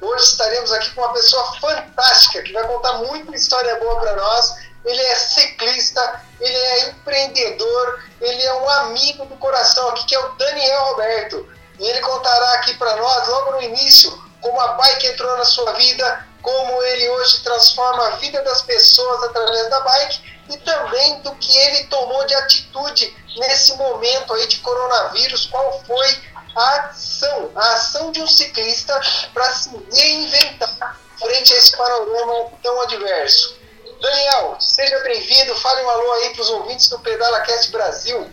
Hoje 0.00 0.24
estaremos 0.24 0.72
aqui 0.72 0.94
com 0.94 1.02
uma 1.02 1.12
pessoa 1.12 1.52
fantástica 1.60 2.42
que 2.42 2.54
vai 2.54 2.66
contar 2.66 2.94
muita 2.94 3.36
história 3.36 3.76
boa 3.76 4.00
para 4.00 4.16
nós. 4.16 4.54
Ele 4.82 5.02
é 5.02 5.14
ciclista, 5.14 6.22
ele 6.40 6.56
é 6.56 6.88
empreendedor, 6.88 8.02
ele 8.18 8.42
é 8.42 8.54
um 8.54 8.70
amigo 8.70 9.26
do 9.26 9.36
coração 9.36 9.90
aqui, 9.90 10.06
que 10.06 10.14
é 10.14 10.18
o 10.18 10.32
Daniel 10.36 10.84
Roberto. 10.84 11.46
E 11.78 11.86
ele 11.86 12.00
contará 12.00 12.54
aqui 12.54 12.74
para 12.78 12.96
nós, 12.96 13.28
logo 13.28 13.52
no 13.52 13.62
início, 13.62 14.10
como 14.40 14.58
a 14.58 14.68
bike 14.72 15.06
entrou 15.06 15.36
na 15.36 15.44
sua 15.44 15.72
vida, 15.72 16.26
como 16.40 16.82
ele 16.82 17.10
hoje 17.10 17.42
transforma 17.42 18.06
a 18.06 18.10
vida 18.16 18.42
das 18.42 18.62
pessoas 18.62 19.24
através 19.24 19.68
da 19.68 19.80
bike 19.80 20.40
e 20.48 20.56
também 20.58 21.20
do 21.20 21.34
que 21.36 21.58
ele 21.58 21.84
tomou 21.84 22.24
de 22.26 22.34
atitude 22.34 23.14
nesse 23.36 23.74
momento 23.76 24.32
aí 24.32 24.46
de 24.46 24.60
coronavírus, 24.60 25.44
qual 25.46 25.84
foi 25.86 26.22
a 26.56 26.74
ação, 26.86 27.50
a 27.54 27.72
ação 27.74 28.12
de 28.12 28.22
um 28.22 28.26
ciclista 28.26 28.98
para 29.32 29.50
se 29.52 29.70
reinventar 29.92 30.98
frente 31.18 31.52
a 31.52 31.56
esse 31.56 31.76
panorama 31.76 32.50
tão 32.62 32.80
adverso. 32.80 33.58
Daniel, 34.00 34.56
seja 34.58 34.98
bem-vindo, 35.00 35.54
fale 35.56 35.82
um 35.82 35.90
alô 35.90 36.12
aí 36.12 36.30
para 36.30 36.42
os 36.42 36.50
ouvintes 36.50 36.88
do 36.88 36.98
PedalaCast 37.00 37.70
Brasil. 37.70 38.30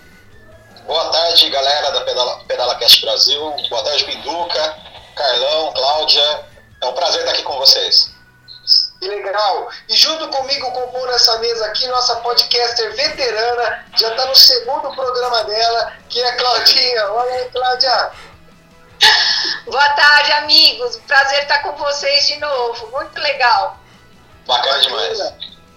Boa 0.86 1.12
tarde, 1.12 1.50
galera 1.50 1.92
da 1.92 2.02
Pedala, 2.02 2.40
PedalaCast 2.48 3.02
Brasil. 3.02 3.56
Boa 3.70 3.84
tarde, 3.84 4.06
Pinduca, 4.06 4.78
Carlão, 5.16 5.74
Cláudia. 5.74 6.46
É 6.81 6.86
um 6.86 6.94
prazer 6.94 7.20
estar 7.20 7.34
aqui 7.34 7.44
com 7.44 7.58
vocês. 7.58 8.17
Que 9.00 9.08
legal! 9.08 9.70
E 9.88 9.95
junto 9.95 10.28
comigo, 10.30 10.72
compondo 10.72 11.12
essa 11.12 11.38
mesa 11.38 11.66
aqui, 11.67 11.88
nossa 11.88 12.16
podcaster 12.17 12.95
veterana, 12.95 13.86
já 13.95 14.09
está 14.09 14.26
no 14.26 14.36
segundo 14.36 14.94
programa 14.95 15.44
dela, 15.44 15.94
que 16.09 16.20
é 16.20 16.30
a 16.30 16.36
Claudinha. 16.36 17.12
Olha 17.12 17.34
aí, 17.36 17.50
Cláudia! 17.50 18.12
Boa 19.66 19.90
tarde, 19.90 20.31
amigos. 20.34 20.98
Prazer 21.08 21.44
estar 21.44 21.59
com 21.59 21.73
vocês 21.73 22.28
de 22.28 22.38
novo. 22.38 22.88
Muito 22.88 23.20
legal. 23.20 23.78
Bacana 24.48 24.80
demais. 24.80 25.20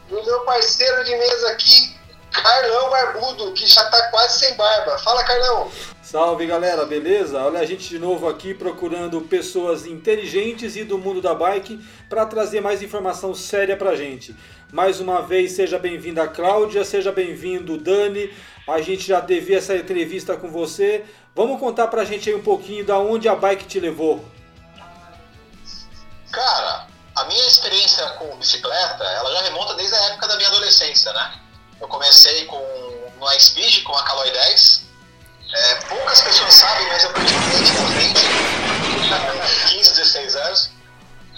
E 0.08 0.14
o 0.14 0.24
meu 0.24 0.41
parceiro 0.41 1.04
de 1.04 1.14
mesa 1.16 1.50
aqui, 1.50 1.99
Carlão 2.32 2.90
Barbudo, 2.90 3.52
que 3.52 3.66
já 3.66 3.82
está 3.82 4.10
quase 4.10 4.38
sem 4.38 4.54
barba. 4.54 4.98
Fala, 4.98 5.24
Carlão. 5.24 5.70
Salve 6.02 6.44
galera, 6.46 6.84
beleza? 6.86 7.40
Olha 7.40 7.60
a 7.60 7.64
gente 7.64 7.88
de 7.88 7.98
novo 7.98 8.28
aqui 8.28 8.52
procurando 8.52 9.20
pessoas 9.20 9.86
inteligentes 9.86 10.74
e 10.74 10.82
do 10.82 10.98
mundo 10.98 11.22
da 11.22 11.34
bike 11.34 11.78
para 12.08 12.26
trazer 12.26 12.60
mais 12.60 12.82
informação 12.82 13.32
séria 13.32 13.76
pra 13.76 13.94
gente. 13.94 14.34
Mais 14.72 14.98
uma 14.98 15.22
vez, 15.22 15.52
seja 15.52 15.78
bem-vinda 15.78 16.26
Cláudia, 16.26 16.84
seja 16.84 17.12
bem-vindo 17.12 17.78
Dani. 17.78 18.34
A 18.66 18.80
gente 18.80 19.06
já 19.06 19.20
teve 19.20 19.54
essa 19.54 19.76
entrevista 19.76 20.36
com 20.36 20.50
você. 20.50 21.04
Vamos 21.34 21.60
contar 21.60 21.86
pra 21.86 22.04
gente 22.04 22.28
aí 22.28 22.34
um 22.34 22.42
pouquinho 22.42 22.84
da 22.84 22.98
onde 22.98 23.28
a 23.28 23.36
bike 23.36 23.66
te 23.66 23.78
levou. 23.78 24.24
Cara, 26.32 26.86
a 27.16 27.24
minha 27.24 27.46
experiência 27.46 28.04
com 28.19 28.36
bicicleta, 28.36 29.04
ela 29.04 29.32
já 29.32 29.42
remonta 29.42 29.74
desde 29.74 29.94
a 29.94 30.02
época 30.06 30.28
da 30.28 30.36
minha 30.36 30.48
adolescência, 30.48 31.12
né? 31.12 31.40
Eu 31.80 31.88
comecei 31.88 32.44
com 32.46 32.58
uma 33.16 33.38
Speed, 33.38 33.82
com 33.82 33.96
a 33.96 34.02
Caloi 34.04 34.30
10, 34.30 34.91
é, 35.52 35.74
poucas 35.86 36.20
pessoas 36.20 36.54
sabem, 36.54 36.86
mas 36.88 37.02
eu 37.02 37.12
praticamente 37.12 38.20
na 39.10 39.20
frente, 39.20 39.76
15, 39.76 39.94
16 39.94 40.36
anos. 40.36 40.70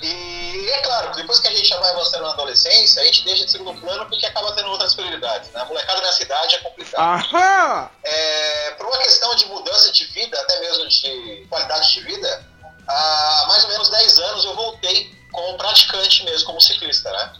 E 0.03 0.69
é 0.69 0.83
claro, 0.83 1.15
depois 1.15 1.39
que 1.39 1.49
a 1.49 1.55
gente 1.55 1.69
já 1.69 1.79
vai 1.79 1.91
avançando 1.91 2.23
na 2.23 2.31
adolescência, 2.31 3.01
a 3.01 3.05
gente 3.05 3.25
deixa 3.25 3.45
de 3.45 3.51
segundo 3.51 3.81
plano 3.81 4.05
porque 4.07 4.27
acaba 4.27 4.53
tendo 4.53 4.69
outras 4.69 4.95
prioridades. 4.95 5.51
Né? 5.51 5.61
A 5.61 5.65
molecada 5.65 6.01
na 6.01 6.13
cidade 6.13 6.57
é 6.57 6.59
complicado. 6.59 7.01
Aham! 7.01 7.91
É, 8.03 8.71
por 8.73 8.87
uma 8.87 8.99
questão 8.99 9.35
de 9.37 9.47
mudança 9.47 9.93
de 9.93 10.05
vida, 10.07 10.39
até 10.41 10.61
mesmo 10.61 10.89
de 10.89 11.47
qualidade 11.49 11.93
de 11.93 12.01
vida, 12.01 12.47
há 12.87 13.45
mais 13.49 13.65
ou 13.65 13.71
menos 13.71 13.89
10 13.89 14.19
anos 14.19 14.45
eu 14.45 14.55
voltei 14.55 15.17
como 15.31 15.57
praticante 15.57 16.25
mesmo, 16.25 16.47
como 16.47 16.61
ciclista, 16.61 17.11
né? 17.11 17.33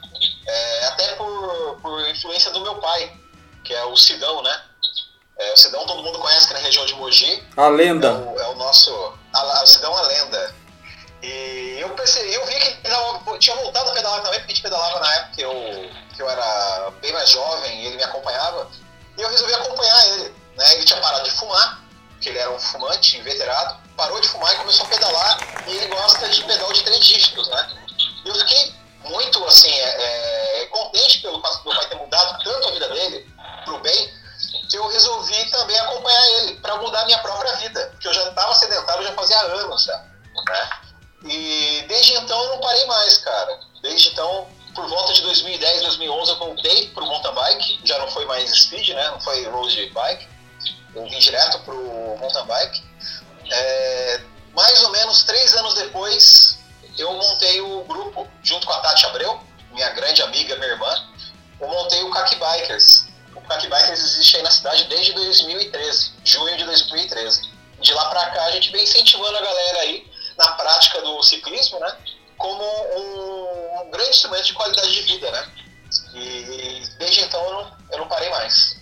É, 0.47 0.85
até 0.87 1.15
por, 1.15 1.79
por 1.81 2.09
influência 2.09 2.51
do 2.51 2.61
meu 2.61 2.77
pai, 2.77 3.17
que 3.65 3.75
é 3.75 3.85
o 3.85 3.97
Sidão, 3.97 4.43
né? 4.43 4.63
É, 5.39 5.53
o 5.53 5.57
Sidão 5.57 5.87
todo 5.87 6.03
mundo 6.03 6.19
conhece 6.19 6.47
que 6.47 6.55
é 6.55 6.57
na 6.57 6.63
região 6.63 6.85
de 6.87 6.95
Mogi. 6.95 7.43
A 7.57 7.69
lenda. 7.69 8.09
É 8.09 8.13
o, 8.13 8.41
é 8.41 8.49
o 8.49 8.55
nosso. 8.57 9.15
A, 9.33 9.63
o 9.63 9.67
Sidão 9.67 9.97
é 9.97 10.01
a 10.01 10.07
lenda. 10.07 10.55
E 11.23 11.77
eu 11.79 11.89
percebi, 11.91 12.35
eu 12.35 12.45
vi 12.47 12.55
que 12.57 12.79
ele 12.85 13.39
tinha 13.39 13.55
voltado 13.57 13.91
a 13.91 13.93
pedalar 13.93 14.23
também, 14.23 14.41
porque 14.41 14.53
a 14.53 14.55
gente 14.55 14.63
pedalava 14.63 14.99
na 14.99 15.15
época 15.15 15.35
que 15.37 15.43
eu, 15.43 15.91
que 16.17 16.23
eu 16.23 16.29
era 16.29 16.91
bem 17.01 17.13
mais 17.13 17.31
jovem 17.31 17.81
e 17.81 17.87
ele 17.87 17.97
me 17.97 18.03
acompanhava. 18.03 18.69
E 19.17 19.23
eu 19.23 19.29
resolvi 19.29 19.55
acompanhar 19.55 20.09
ele. 20.09 20.35
Né? 20.57 20.75
Ele 20.75 20.85
tinha 20.85 21.01
parado 21.01 21.25
de 21.25 21.31
fumar, 21.31 21.81
porque 22.11 22.29
ele 22.29 22.39
era 22.39 22.51
um 22.51 22.59
fumante 22.59 23.19
inveterado, 23.19 23.79
parou 23.97 24.21
de 24.21 24.29
fumar 24.29 24.53
e 24.53 24.59
começou 24.59 24.85
a 24.85 24.89
pedalar. 24.89 25.39
E 25.69 25.77
ele 25.77 25.87
gosta 25.87 26.29
de 26.29 26.43
pedal 26.45 26.73
de 26.73 26.83
três 26.83 27.05
dígitos, 27.05 27.49
né? 27.49 27.69
E 28.25 28.29
eu 28.29 28.35
fiquei 28.35 28.75
muito 29.05 29.45
assim, 29.45 29.71
é, 29.71 30.63
é, 30.63 30.67
contente 30.67 31.21
pelo 31.21 31.41
fato 31.41 31.59
do 31.59 31.71
meu 31.71 31.79
pai 31.79 31.89
ter 31.89 31.97
mudado 31.97 32.45
tanto 32.45 32.69
a 32.69 32.71
vida 32.73 32.89
dele 32.89 33.35
pro 33.65 33.79
bem 33.81 34.23
que 34.69 34.77
eu 34.77 34.89
resolvi 34.89 35.51
também 35.51 35.79
acompanhar 35.79 36.29
ele 36.39 36.55
para 36.57 36.77
mudar 36.77 37.03
a 37.03 37.05
minha 37.05 37.19
própria 37.19 37.53
vida, 37.57 37.89
porque 37.93 38.09
eu 38.09 38.15
já 38.15 38.29
estava 38.29 38.55
sedentário 38.55 39.05
já 39.05 39.13
fazia 39.13 39.41
anos 39.41 39.85
já, 39.85 39.97
né? 39.99 40.71
E 41.25 41.85
desde 41.87 42.15
então 42.15 42.43
eu 42.43 42.51
não 42.51 42.61
parei 42.61 42.85
mais, 42.87 43.19
cara. 43.19 43.61
Desde 43.83 44.09
então, 44.09 44.49
por 44.75 44.89
volta 44.89 45.13
de 45.13 45.23
2010, 45.23 45.83
2011 45.83 46.31
eu 46.31 46.39
voltei 46.39 46.89
pro 46.89 47.07
mountain 47.07 47.35
bike, 47.35 47.81
já 47.85 47.99
não 47.99 48.11
foi 48.11 48.25
mais 48.25 48.51
speed, 48.51 48.89
né? 48.91 49.11
Não 49.11 49.21
foi 49.21 49.45
road 49.47 49.91
bike. 49.91 50.29
Eu 50.95 51.05
vim 51.05 51.19
direto 51.19 51.59
pro 51.61 51.77
mountain 52.19 52.47
bike. 52.47 52.83
É, 53.51 54.21
mais 54.55 54.83
ou 54.83 54.91
menos 54.91 55.23
três 55.25 55.55
anos 55.55 55.75
depois, 55.75 56.59
eu 57.03 57.13
montei 57.13 57.61
o 57.61 57.85
grupo 57.85 58.29
junto 58.43 58.67
com 58.67 58.73
a 58.73 58.81
Tati 58.81 59.07
Abreu, 59.07 59.41
minha 59.73 59.91
grande 59.91 60.23
amiga, 60.23 60.57
minha 60.57 60.69
irmã. 60.69 60.95
Eu 61.61 61.69
montei 61.69 62.03
o 62.03 62.11
Kaki 62.11 62.37
Bikers, 62.37 63.07
o 63.35 63.41
Pack 63.43 63.67
Bikers 63.67 64.01
existe 64.01 64.37
aí 64.37 64.43
na 64.43 64.51
cidade 64.51 64.85
desde 64.85 65.13
2013, 65.13 66.13
junho 66.25 66.57
de 66.57 66.65
2013. 66.65 67.53
De 67.81 67.93
lá 67.95 68.11
para 68.11 68.31
cá 68.31 68.45
a 68.45 68.51
gente 68.53 68.71
vem 68.71 68.85
incentivando 68.85 69.37
a 69.37 69.41
galera 69.41 69.79
aí 69.81 70.11
na 70.39 70.53
prática 70.53 71.01
do 71.01 71.23
ciclismo, 71.23 71.81
né? 71.81 71.97
Como 72.39 72.63
um, 72.63 73.83
um 73.83 73.91
grande 73.91 74.11
instrumento 74.11 74.45
de 74.45 74.55
qualidade 74.55 74.93
de 74.93 75.03
vida, 75.03 75.31
né? 75.31 75.53
E 76.15 76.89
desde 76.99 77.23
então 77.23 77.45
eu 77.45 77.53
não, 77.53 77.77
eu 77.91 77.99
não 77.99 78.09
parei 78.09 78.31
mais. 78.31 78.77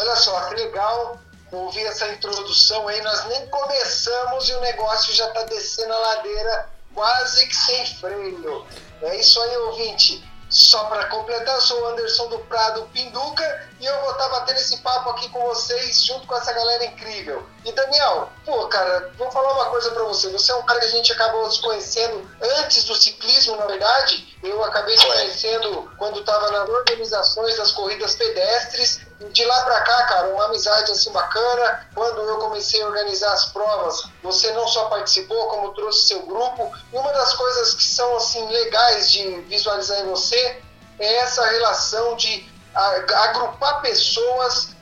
Olha 0.00 0.16
só, 0.16 0.48
que 0.48 0.54
legal 0.56 1.20
ouvir 1.52 1.84
essa 1.86 2.08
introdução 2.08 2.88
aí. 2.88 3.00
Nós 3.02 3.24
nem 3.26 3.46
começamos 3.48 4.48
e 4.48 4.54
o 4.54 4.60
negócio 4.60 5.14
já 5.14 5.28
está 5.28 5.44
descendo 5.44 5.92
a 5.92 5.98
ladeira 5.98 6.75
quase 6.96 7.46
que 7.46 7.54
sem 7.54 7.86
freio. 7.86 8.66
É 9.02 9.20
isso 9.20 9.40
aí, 9.40 9.56
ouvinte. 9.58 10.24
Só 10.48 10.84
para 10.84 11.06
completar, 11.06 11.54
eu 11.56 11.60
sou 11.60 11.80
o 11.82 11.86
Anderson 11.88 12.28
do 12.28 12.38
Prado 12.40 12.88
Pinduca 12.92 13.68
e 13.78 13.84
eu 13.84 14.00
vou 14.00 14.12
estar 14.12 14.28
tá 14.28 14.40
batendo 14.40 14.56
esse 14.58 14.78
papo 14.78 15.10
aqui 15.10 15.28
com 15.28 15.40
vocês 15.42 16.04
junto 16.04 16.26
com 16.26 16.36
essa 16.36 16.52
galera 16.52 16.86
incrível. 16.86 17.46
E 17.66 17.72
Daniel, 17.72 18.30
pô, 18.44 18.68
cara, 18.68 19.10
vou 19.18 19.28
falar 19.32 19.52
uma 19.54 19.64
coisa 19.70 19.90
para 19.90 20.04
você. 20.04 20.30
Você 20.30 20.52
é 20.52 20.54
um 20.54 20.62
cara 20.62 20.78
que 20.78 20.86
a 20.86 20.90
gente 20.90 21.12
acabou 21.12 21.50
se 21.50 21.60
conhecendo 21.60 22.30
antes 22.60 22.84
do 22.84 22.94
ciclismo, 22.94 23.56
na 23.56 23.66
verdade. 23.66 24.38
Eu 24.40 24.62
acabei 24.62 24.94
te 24.94 25.04
conhecendo 25.04 25.90
quando 25.98 26.20
estava 26.20 26.48
nas 26.52 26.68
organizações 26.68 27.56
das 27.56 27.72
corridas 27.72 28.14
pedestres 28.14 29.00
de 29.32 29.44
lá 29.44 29.62
para 29.64 29.80
cá, 29.80 30.02
cara, 30.04 30.28
uma 30.28 30.44
amizade 30.44 30.92
assim 30.92 31.10
bacana. 31.10 31.88
Quando 31.92 32.20
eu 32.20 32.38
comecei 32.38 32.80
a 32.82 32.86
organizar 32.86 33.32
as 33.32 33.46
provas, 33.46 34.04
você 34.22 34.52
não 34.52 34.68
só 34.68 34.84
participou, 34.84 35.48
como 35.48 35.74
trouxe 35.74 36.06
seu 36.06 36.22
grupo. 36.22 36.72
E 36.92 36.96
uma 36.96 37.12
das 37.12 37.34
coisas 37.34 37.74
que 37.74 37.82
são 37.82 38.16
assim 38.16 38.46
legais 38.46 39.10
de 39.10 39.40
visualizar 39.40 39.98
em 40.02 40.06
você 40.06 40.62
é 41.00 41.16
essa 41.16 41.44
relação 41.44 42.14
de 42.14 42.48
agrupar 42.72 43.80
pessoas 43.80 44.75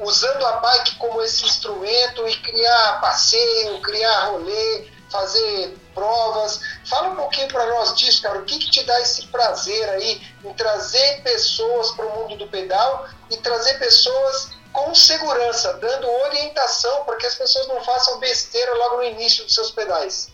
usando 0.00 0.44
a 0.44 0.52
bike 0.56 0.96
como 0.96 1.22
esse 1.22 1.44
instrumento 1.44 2.26
e 2.28 2.36
criar 2.40 3.00
passeio, 3.00 3.80
criar 3.82 4.26
rolê, 4.26 4.88
fazer 5.10 5.76
provas. 5.94 6.60
Fala 6.84 7.10
um 7.10 7.16
pouquinho 7.16 7.48
para 7.48 7.66
nós 7.66 7.94
disso, 7.94 8.22
cara. 8.22 8.38
O 8.38 8.44
que, 8.44 8.58
que 8.58 8.70
te 8.70 8.82
dá 8.82 9.00
esse 9.00 9.26
prazer 9.28 9.88
aí 9.90 10.20
em 10.44 10.52
trazer 10.54 11.22
pessoas 11.22 11.92
para 11.92 12.06
o 12.06 12.20
mundo 12.20 12.36
do 12.36 12.48
pedal 12.48 13.06
e 13.30 13.36
trazer 13.38 13.78
pessoas 13.78 14.50
com 14.72 14.92
segurança, 14.92 15.74
dando 15.74 16.10
orientação 16.10 17.04
para 17.04 17.16
que 17.16 17.26
as 17.26 17.36
pessoas 17.36 17.68
não 17.68 17.82
façam 17.84 18.18
besteira 18.18 18.74
logo 18.74 18.96
no 18.96 19.04
início 19.04 19.44
dos 19.44 19.54
seus 19.54 19.70
pedais? 19.70 20.33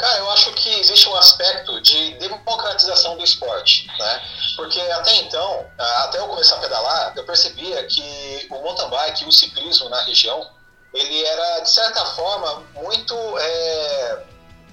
Cara, 0.00 0.18
eu 0.18 0.30
acho 0.30 0.50
que 0.52 0.80
existe 0.80 1.08
um 1.10 1.16
aspecto 1.16 1.78
de 1.82 2.14
democratização 2.14 3.18
do 3.18 3.22
esporte, 3.22 3.86
né? 3.98 4.22
Porque 4.56 4.80
até 4.80 5.14
então, 5.16 5.66
até 5.78 6.18
eu 6.18 6.26
começar 6.26 6.56
a 6.56 6.60
pedalar, 6.60 7.12
eu 7.14 7.24
percebia 7.24 7.84
que 7.84 8.46
o 8.50 8.62
mountain 8.62 8.88
bike 8.88 9.26
o 9.26 9.32
ciclismo 9.32 9.90
na 9.90 10.00
região, 10.02 10.50
ele 10.94 11.22
era, 11.22 11.60
de 11.60 11.70
certa 11.70 12.04
forma, 12.06 12.62
muito 12.74 13.14
é, 13.38 14.24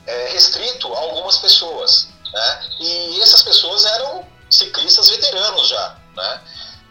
é, 0.07 0.29
restrito 0.29 0.93
a 0.93 0.99
algumas 0.99 1.37
pessoas, 1.39 2.07
né? 2.33 2.69
E 2.79 3.21
essas 3.21 3.41
pessoas 3.41 3.83
eram 3.83 4.25
ciclistas 4.49 5.09
veteranos 5.09 5.67
já, 5.67 5.97
né? 6.15 6.41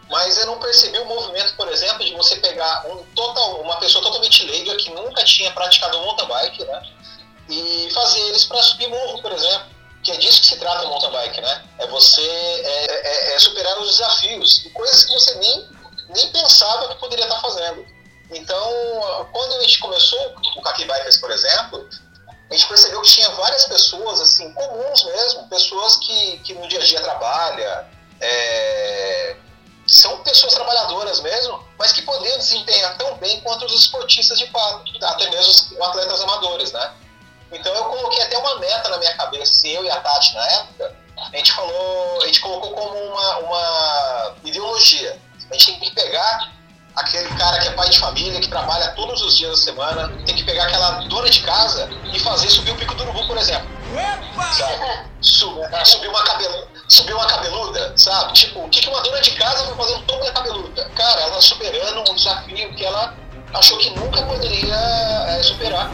Mas 0.09 0.37
eu 0.37 0.45
não 0.45 0.59
percebi 0.59 0.99
o 0.99 1.05
movimento, 1.05 1.55
por 1.55 1.67
exemplo, 1.69 2.05
de 2.05 2.13
você 2.13 2.35
pegar 2.35 2.85
um 2.87 3.03
total, 3.15 3.61
uma 3.61 3.77
pessoa 3.77 4.03
totalmente 4.03 4.43
leiga 4.45 4.75
que 4.75 4.91
nunca 4.91 5.23
tinha 5.23 5.51
praticado 5.51 5.97
mountain 5.97 6.27
bike, 6.27 6.63
né? 6.65 6.81
E 7.49 7.89
fazer 7.93 8.19
eles 8.27 8.43
para 8.45 8.61
subir 8.63 8.87
morro, 8.89 9.21
por 9.21 9.31
exemplo. 9.31 9.77
Que 10.03 10.11
é 10.11 10.17
disso 10.17 10.41
que 10.41 10.47
se 10.47 10.57
trata 10.57 10.85
o 10.85 10.89
mountain 10.89 11.11
bike, 11.11 11.41
né? 11.41 11.65
É 11.79 11.87
você 11.87 12.21
é, 12.21 13.31
é, 13.31 13.35
é 13.35 13.39
superar 13.39 13.77
os 13.79 13.97
desafios 13.97 14.65
e 14.65 14.69
coisas 14.69 15.03
que 15.03 15.13
você 15.13 15.35
nem, 15.35 15.69
nem 16.09 16.31
pensava 16.31 16.89
que 16.89 16.99
poderia 16.99 17.25
estar 17.25 17.41
fazendo. 17.41 17.85
Então, 18.31 19.27
quando 19.31 19.55
a 19.55 19.61
gente 19.61 19.79
começou 19.79 20.35
o 20.55 20.61
Kaki 20.61 20.85
Bikers, 20.85 21.17
por 21.17 21.31
exemplo, 21.31 21.89
a 22.49 22.53
gente 22.53 22.67
percebeu 22.67 23.01
que 23.01 23.09
tinha 23.09 23.29
várias 23.31 23.65
pessoas, 23.65 24.21
assim, 24.21 24.53
comuns 24.53 25.03
mesmo, 25.05 25.47
pessoas 25.49 25.97
que, 25.97 26.37
que 26.39 26.53
no 26.53 26.67
dia 26.67 26.79
a 26.79 26.83
dia 26.83 27.01
trabalham, 27.01 27.85
é, 28.21 29.37
são 29.87 30.21
pessoas 30.23 30.53
trabalhadoras 30.53 31.21
mesmo, 31.21 31.65
mas 31.77 31.91
que 31.93 32.01
poderiam 32.01 32.37
desempenhar 32.37 32.97
tão 32.97 33.17
bem 33.17 33.39
quanto 33.41 33.65
os 33.65 33.73
esportistas 33.73 34.37
de 34.37 34.49
fato, 34.51 34.83
até 35.01 35.29
mesmo 35.29 35.49
os 35.49 35.81
atletas 35.81 36.21
amadores, 36.21 36.71
né? 36.71 36.93
Então 37.51 37.73
eu 37.73 37.85
coloquei 37.85 38.21
até 38.21 38.37
uma 38.37 38.59
meta 38.59 38.89
na 38.89 38.97
minha 38.97 39.15
cabeça, 39.15 39.51
assim, 39.51 39.69
eu 39.69 39.85
e 39.85 39.89
a 39.89 39.99
Tati 39.99 40.33
na 40.35 40.45
época, 40.47 40.95
a 41.17 41.37
gente 41.37 41.51
falou, 41.51 42.21
a 42.21 42.25
gente 42.25 42.41
colocou 42.41 42.71
como 42.71 42.95
uma, 42.95 43.37
uma 43.37 44.35
ideologia. 44.43 45.19
A 45.49 45.53
gente 45.53 45.65
tem 45.65 45.79
que 45.79 45.95
pegar 45.95 46.51
aquele 46.95 47.29
cara 47.35 47.59
que 47.59 47.67
é 47.67 47.71
pai 47.71 47.89
de 47.89 47.99
família, 47.99 48.39
que 48.41 48.49
trabalha 48.49 48.89
todos 48.91 49.21
os 49.21 49.37
dias 49.37 49.51
da 49.51 49.57
semana, 49.57 50.11
tem 50.25 50.35
que 50.35 50.43
pegar 50.43 50.63
aquela 50.63 51.01
dona 51.01 51.29
de 51.29 51.41
casa 51.41 51.89
e 52.13 52.19
fazer 52.19 52.49
subir 52.49 52.71
o 52.71 52.75
pico 52.75 52.93
do 52.95 53.03
urubu, 53.03 53.27
por 53.27 53.37
exemplo. 53.37 53.67
Sabe? 54.53 55.07
Sub, 55.21 55.59
subir, 55.85 56.07
uma 56.07 56.23
cabelu, 56.23 56.67
subir 56.87 57.13
uma 57.13 57.25
cabeluda, 57.25 57.93
sabe? 57.95 58.33
Tipo, 58.33 58.65
o 58.65 58.69
que 58.69 58.87
uma 58.89 59.01
dona 59.01 59.21
de 59.21 59.31
casa 59.31 59.65
vai 59.65 59.75
fazer 59.75 59.95
um 59.95 60.01
topo 60.03 60.23
da 60.23 60.31
cabeluda? 60.31 60.89
Cara, 60.95 61.21
ela 61.21 61.41
superando 61.41 62.11
um 62.11 62.15
desafio 62.15 62.73
que 62.75 62.85
ela 62.85 63.15
achou 63.53 63.77
que 63.77 63.89
nunca 63.91 64.21
poderia 64.23 64.75
é, 64.75 65.41
superar. 65.43 65.89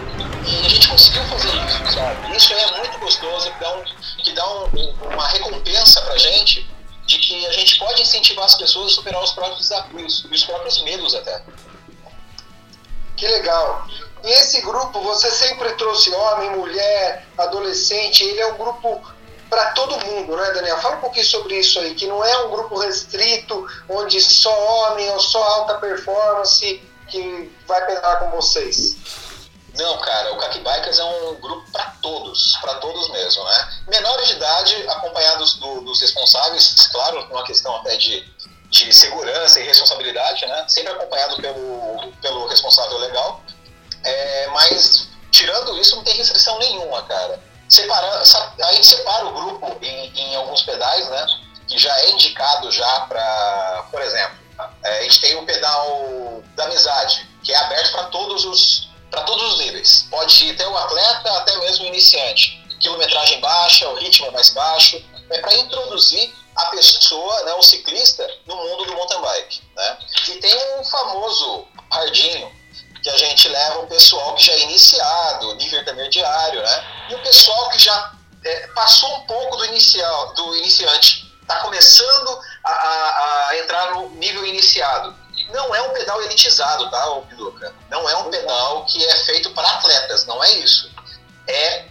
E 0.45 0.66
a 0.66 0.69
gente 0.69 0.88
conseguiu 0.90 1.24
fazer 1.25 1.48
isso, 1.48 1.94
sabe? 1.94 2.36
Isso 2.36 2.54
é 2.54 2.78
muito 2.78 3.00
gostoso, 3.00 3.51
que 3.51 3.60
dá, 3.60 3.75
um, 3.75 3.84
que 4.24 4.31
dá 4.34 4.50
um, 4.50 4.66
uma 5.13 5.28
recompensa 5.28 6.01
pra 6.01 6.18
gente 6.18 6.69
de 7.06 7.18
que 7.18 7.45
a 7.48 7.51
gente 7.51 7.78
pode 7.80 8.01
incentivar 8.01 8.45
as 8.45 8.56
pessoas 8.56 8.92
a 8.92 8.95
superar 8.95 9.24
os 9.24 9.31
próprios 9.31 9.69
desafios 9.69 10.25
e 10.30 10.36
os 10.36 10.44
próprios 10.44 10.81
medos 10.84 11.16
até. 11.16 11.44
Que 13.16 13.28
legal. 13.28 13.88
E 14.24 14.30
esse 14.31 14.62
grupo, 14.62 15.01
você 15.01 15.30
sempre 15.31 15.72
trouxe 15.74 16.10
homem, 16.13 16.51
mulher, 16.51 17.28
adolescente, 17.38 18.24
ele 18.24 18.39
é 18.39 18.48
um 18.48 18.57
grupo 18.57 19.01
para 19.50 19.72
todo 19.72 20.04
mundo, 20.06 20.36
né, 20.36 20.51
Daniel? 20.51 20.80
Fala 20.80 20.96
um 20.96 21.01
pouquinho 21.01 21.25
sobre 21.25 21.60
isso 21.60 21.80
aí, 21.80 21.94
que 21.94 22.07
não 22.07 22.24
é 22.24 22.46
um 22.46 22.50
grupo 22.50 22.80
restrito, 22.80 23.68
onde 23.88 24.19
só 24.19 24.51
homem 24.51 25.10
ou 25.12 25.19
só 25.19 25.44
alta 25.44 25.75
performance 25.75 26.81
que 27.07 27.51
vai 27.68 27.86
pedalar 27.86 28.19
com 28.19 28.31
vocês? 28.31 28.98
Não, 29.75 29.98
cara, 30.00 30.34
o 30.34 30.38
Kaki 30.38 30.60
Bikers 30.60 31.00
é 31.00 31.04
um 31.04 31.36
grupo 31.36 31.72
para 31.72 31.86
todos, 32.02 32.58
para 32.62 32.75
todos 32.75 33.10
mesmo, 33.10 33.44
né? 33.44 33.70
Menores 33.88 34.28
de 34.28 34.34
idade, 34.34 34.75
acompanhados 34.88 35.56
do, 35.56 35.81
dos 35.81 36.00
responsáveis, 36.00 36.88
claro, 36.92 37.28
uma 37.31 37.44
questão 37.44 37.75
até 37.78 37.96
de, 37.98 38.22
de 38.70 38.94
segurança 38.94 39.60
e 39.60 39.64
responsabilidade, 39.64 40.46
né? 40.46 40.66
Sempre 40.68 40.94
acompanhado 40.94 41.38
pelo, 41.38 42.12
pelo 42.22 42.48
responsável 42.48 43.00
legal. 43.00 43.42
É, 44.04 44.48
mas, 44.54 45.10
tirando 45.31 45.75
isso, 45.80 45.96
não 45.96 46.04
tem 46.04 46.16
restrição 46.18 46.60
nenhuma, 46.60 47.02
cara. 47.04 47.42
Separa, 47.68 48.22
a 48.62 48.74
gente 48.74 48.86
separa 48.86 49.25
o 49.25 49.34
grupo 49.34 49.78
em, 49.81 50.14
em 50.16 50.36
alguns 50.36 50.62
pedais, 50.62 51.10
né? 51.10 51.25
Que 51.68 51.80
já 51.80 51.98
é 52.02 52.12
indicado 52.12 52.70
já 52.70 53.00
para, 53.02 53.88
por 53.90 54.02
exemplo, 54.02 54.38
é, 54.84 55.00
a 55.00 55.02
gente 55.04 55.20
tem 55.20 55.36
o 55.36 55.46
pedal 55.46 56.44
da 56.56 56.66
amizade, 56.66 57.28
que 57.42 57.52
é 57.52 57.58
aberto 57.58 57.92
para 57.92 58.04
todos 58.06 58.46
os 58.46 58.93
para 59.13 59.21
todos 59.24 59.54
os 59.54 59.60
níveis. 59.60 60.07
Pode 60.10 60.44
ir 60.44 60.56
até 60.56 60.68
o 60.68 60.75
atleta, 60.75 61.31
até 61.38 61.56
mesmo 61.57 61.86
o 61.86 61.88
iniciante. 61.88 62.60
Quilometragem 62.81 63.39
baixa, 63.39 63.88
o 63.88 63.95
ritmo 63.95 64.25
é 64.27 64.31
mais 64.31 64.50
baixo. 64.50 65.01
É 65.30 65.39
para 65.39 65.54
introduzir 65.54 66.33
a 66.56 66.65
pessoa, 66.65 67.44
né, 67.44 67.54
o 67.54 67.62
ciclista, 67.62 68.27
no 68.48 68.56
mundo 68.56 68.86
do 68.86 68.94
mountain 68.94 69.21
bike. 69.21 69.62
Né? 69.75 69.98
E 70.30 70.31
tem 70.39 70.80
um 70.80 70.83
famoso 70.83 71.68
hardinho, 71.92 72.51
que 73.04 73.10
a 73.10 73.18
gente 73.18 73.50
leva 73.50 73.80
o 73.80 73.88
pessoal 73.88 74.33
que 74.36 74.44
já 74.44 74.54
é 74.54 74.60
iniciado, 74.62 75.56
nível 75.56 75.81
intermediário, 75.81 76.62
né? 76.62 77.07
E 77.10 77.15
o 77.15 77.21
pessoal 77.21 77.69
que 77.69 77.77
já 77.77 78.13
é, 78.45 78.68
passou 78.68 79.13
um 79.13 79.21
pouco 79.27 79.57
do 79.57 79.65
inicial, 79.65 80.33
do 80.33 80.56
iniciante, 80.56 81.30
está 81.42 81.57
começando 81.57 82.39
a, 82.63 82.71
a, 82.71 83.50
a, 83.50 83.60
entrar 83.60 83.92
no 83.92 84.10
nível 84.12 84.45
iniciado. 84.45 85.13
Não 85.53 85.73
é 85.73 85.81
um 85.83 85.94
pedal 85.94 86.19
elitizado, 86.23 86.89
tá, 86.89 87.09
ô 87.11 87.21
Piduca? 87.21 87.73
Não 87.89 88.09
é 88.09 88.17
um 88.17 88.29
pedal 88.31 88.85
que 88.85 89.05
é 89.05 89.15
feito 89.17 89.51
para 89.51 89.69
atletas, 89.69 90.25
não 90.25 90.44
é 90.44 90.51
isso. 90.53 90.91
É 91.47 91.85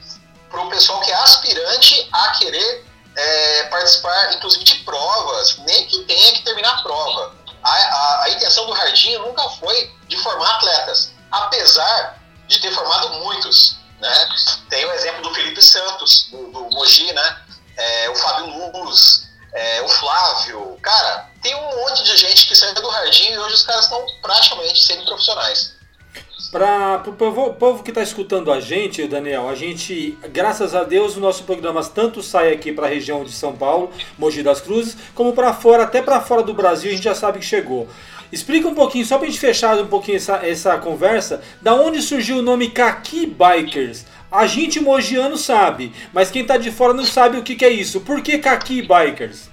para 0.50 0.60
o 0.60 0.68
pessoal 0.68 1.00
que 1.00 1.10
é 1.10 1.14
aspirante 1.14 2.08
a 2.12 2.32
querer 2.32 2.84
é, 3.16 3.62
participar, 3.64 4.34
inclusive, 4.34 4.64
de 4.64 4.74
provas, 4.84 5.56
nem 5.58 5.86
que 5.86 6.04
tenha 6.04 6.32
que 6.32 6.42
terminar 6.42 6.74
a 6.74 6.82
prova. 6.82 7.34
A, 7.62 7.70
a, 7.70 8.22
a 8.24 8.30
intenção 8.30 8.66
do 8.66 8.72
Hardinho 8.72 9.20
nunca 9.20 9.48
foi 9.50 9.94
de 10.08 10.16
formar 10.18 10.56
atletas, 10.56 11.12
apesar 11.30 12.20
de 12.48 12.60
ter 12.60 12.72
formado 12.72 13.10
muitos. 13.10 13.76
Né? 14.00 14.28
Tem 14.68 14.84
o 14.84 14.92
exemplo 14.92 15.22
do 15.22 15.32
Felipe 15.34 15.62
Santos, 15.62 16.28
do, 16.32 16.50
do 16.50 16.70
Mogi, 16.70 17.12
né? 17.12 17.36
É, 17.76 18.10
o 18.10 18.16
Fábio 18.16 18.46
Luz, 18.46 19.28
é, 19.54 19.82
o 19.82 19.88
Flávio. 19.88 20.76
Cara, 20.82 21.30
tem 21.42 21.54
um 21.56 21.76
monte 21.76 22.04
de 22.04 22.16
gente 22.16 22.46
que 22.46 22.54
saiu 22.54 22.74
do 22.74 22.88
Hardinho 22.88 23.34
e 23.34 23.38
hoje 23.38 23.54
os 23.54 23.62
caras 23.64 23.84
estão 23.84 24.06
praticamente 24.22 24.80
sendo 24.80 25.04
profissionais. 25.04 25.74
Para 26.52 27.02
o 27.06 27.12
povo, 27.14 27.54
povo, 27.54 27.82
que 27.82 27.90
está 27.90 28.02
escutando 28.02 28.52
a 28.52 28.60
gente, 28.60 29.06
Daniel, 29.08 29.48
a 29.48 29.54
gente, 29.54 30.18
graças 30.30 30.74
a 30.74 30.84
Deus, 30.84 31.16
o 31.16 31.20
nosso 31.20 31.44
programa 31.44 31.82
tanto 31.82 32.22
sai 32.22 32.52
aqui 32.52 32.72
para 32.72 32.86
a 32.86 32.90
região 32.90 33.24
de 33.24 33.32
São 33.32 33.56
Paulo, 33.56 33.90
Mogi 34.18 34.42
das 34.42 34.60
Cruzes, 34.60 34.96
como 35.14 35.32
para 35.32 35.52
fora, 35.54 35.84
até 35.84 36.02
para 36.02 36.20
fora 36.20 36.42
do 36.42 36.52
Brasil, 36.52 36.90
a 36.90 36.94
gente 36.94 37.04
já 37.04 37.14
sabe 37.14 37.38
que 37.38 37.44
chegou. 37.44 37.88
Explica 38.30 38.68
um 38.68 38.74
pouquinho, 38.74 39.04
só 39.04 39.16
para 39.16 39.26
a 39.26 39.30
gente 39.30 39.40
fechar 39.40 39.78
um 39.78 39.86
pouquinho 39.86 40.16
essa, 40.16 40.36
essa 40.46 40.78
conversa, 40.78 41.42
da 41.60 41.74
onde 41.74 42.02
surgiu 42.02 42.38
o 42.38 42.42
nome 42.42 42.70
Kaki 42.70 43.26
Bikers? 43.26 44.04
A 44.30 44.46
gente 44.46 44.78
mogiano 44.80 45.36
sabe, 45.36 45.94
mas 46.12 46.30
quem 46.30 46.42
está 46.42 46.56
de 46.56 46.70
fora 46.70 46.92
não 46.92 47.04
sabe 47.04 47.38
o 47.38 47.42
que, 47.42 47.56
que 47.56 47.64
é 47.64 47.70
isso. 47.70 48.00
Por 48.00 48.22
que 48.22 48.38
Kaki 48.38 48.82
Bikers? 48.82 49.51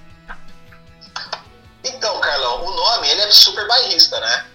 Então, 1.82 2.20
Carlão, 2.20 2.64
o 2.64 2.70
nome 2.72 3.08
ele 3.08 3.22
é 3.22 3.30
super 3.30 3.66
bairrista, 3.66 4.20
né? 4.20 4.46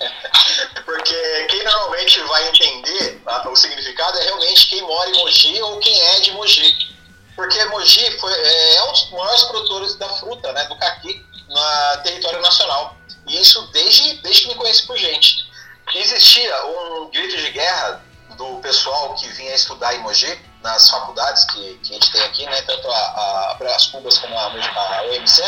Porque 0.84 1.46
quem 1.50 1.62
normalmente 1.62 2.20
vai 2.22 2.48
entender 2.48 3.20
tá, 3.24 3.48
o 3.48 3.56
significado 3.56 4.18
é 4.18 4.24
realmente 4.24 4.66
quem 4.66 4.82
mora 4.82 5.10
em 5.10 5.18
Mogi 5.18 5.62
ou 5.62 5.78
quem 5.78 6.00
é 6.00 6.20
de 6.20 6.32
Mogi. 6.32 6.96
Porque 7.36 7.64
Mogi 7.66 8.18
foi, 8.18 8.32
é, 8.32 8.76
é 8.76 8.84
um 8.84 8.92
dos 8.92 9.10
maiores 9.10 9.44
produtores 9.44 9.94
da 9.96 10.08
fruta, 10.08 10.52
né, 10.52 10.64
do 10.64 10.76
caqui, 10.76 11.24
no 11.48 12.02
território 12.02 12.40
nacional. 12.40 12.96
E 13.26 13.40
isso 13.40 13.60
desde, 13.72 14.14
desde 14.22 14.42
que 14.42 14.48
me 14.48 14.54
conheço 14.54 14.86
por 14.86 14.96
gente. 14.96 15.50
Existia 15.94 16.66
um 16.66 17.10
grito 17.10 17.36
de 17.36 17.50
guerra 17.50 18.02
do 18.36 18.58
pessoal 18.60 19.14
que 19.14 19.28
vinha 19.28 19.54
estudar 19.54 19.94
em 19.94 19.98
Mogi, 19.98 20.40
nas 20.62 20.88
faculdades 20.90 21.44
que, 21.44 21.78
que 21.78 21.90
a 21.90 21.94
gente 21.94 22.12
tem 22.12 22.22
aqui, 22.22 22.46
né, 22.46 22.62
tanto 22.62 22.90
a, 22.90 22.96
a, 22.96 23.74
as 23.74 23.86
Cubas 23.86 24.18
como 24.18 24.38
a, 24.38 24.44
a 24.44 25.02
UMC, 25.04 25.42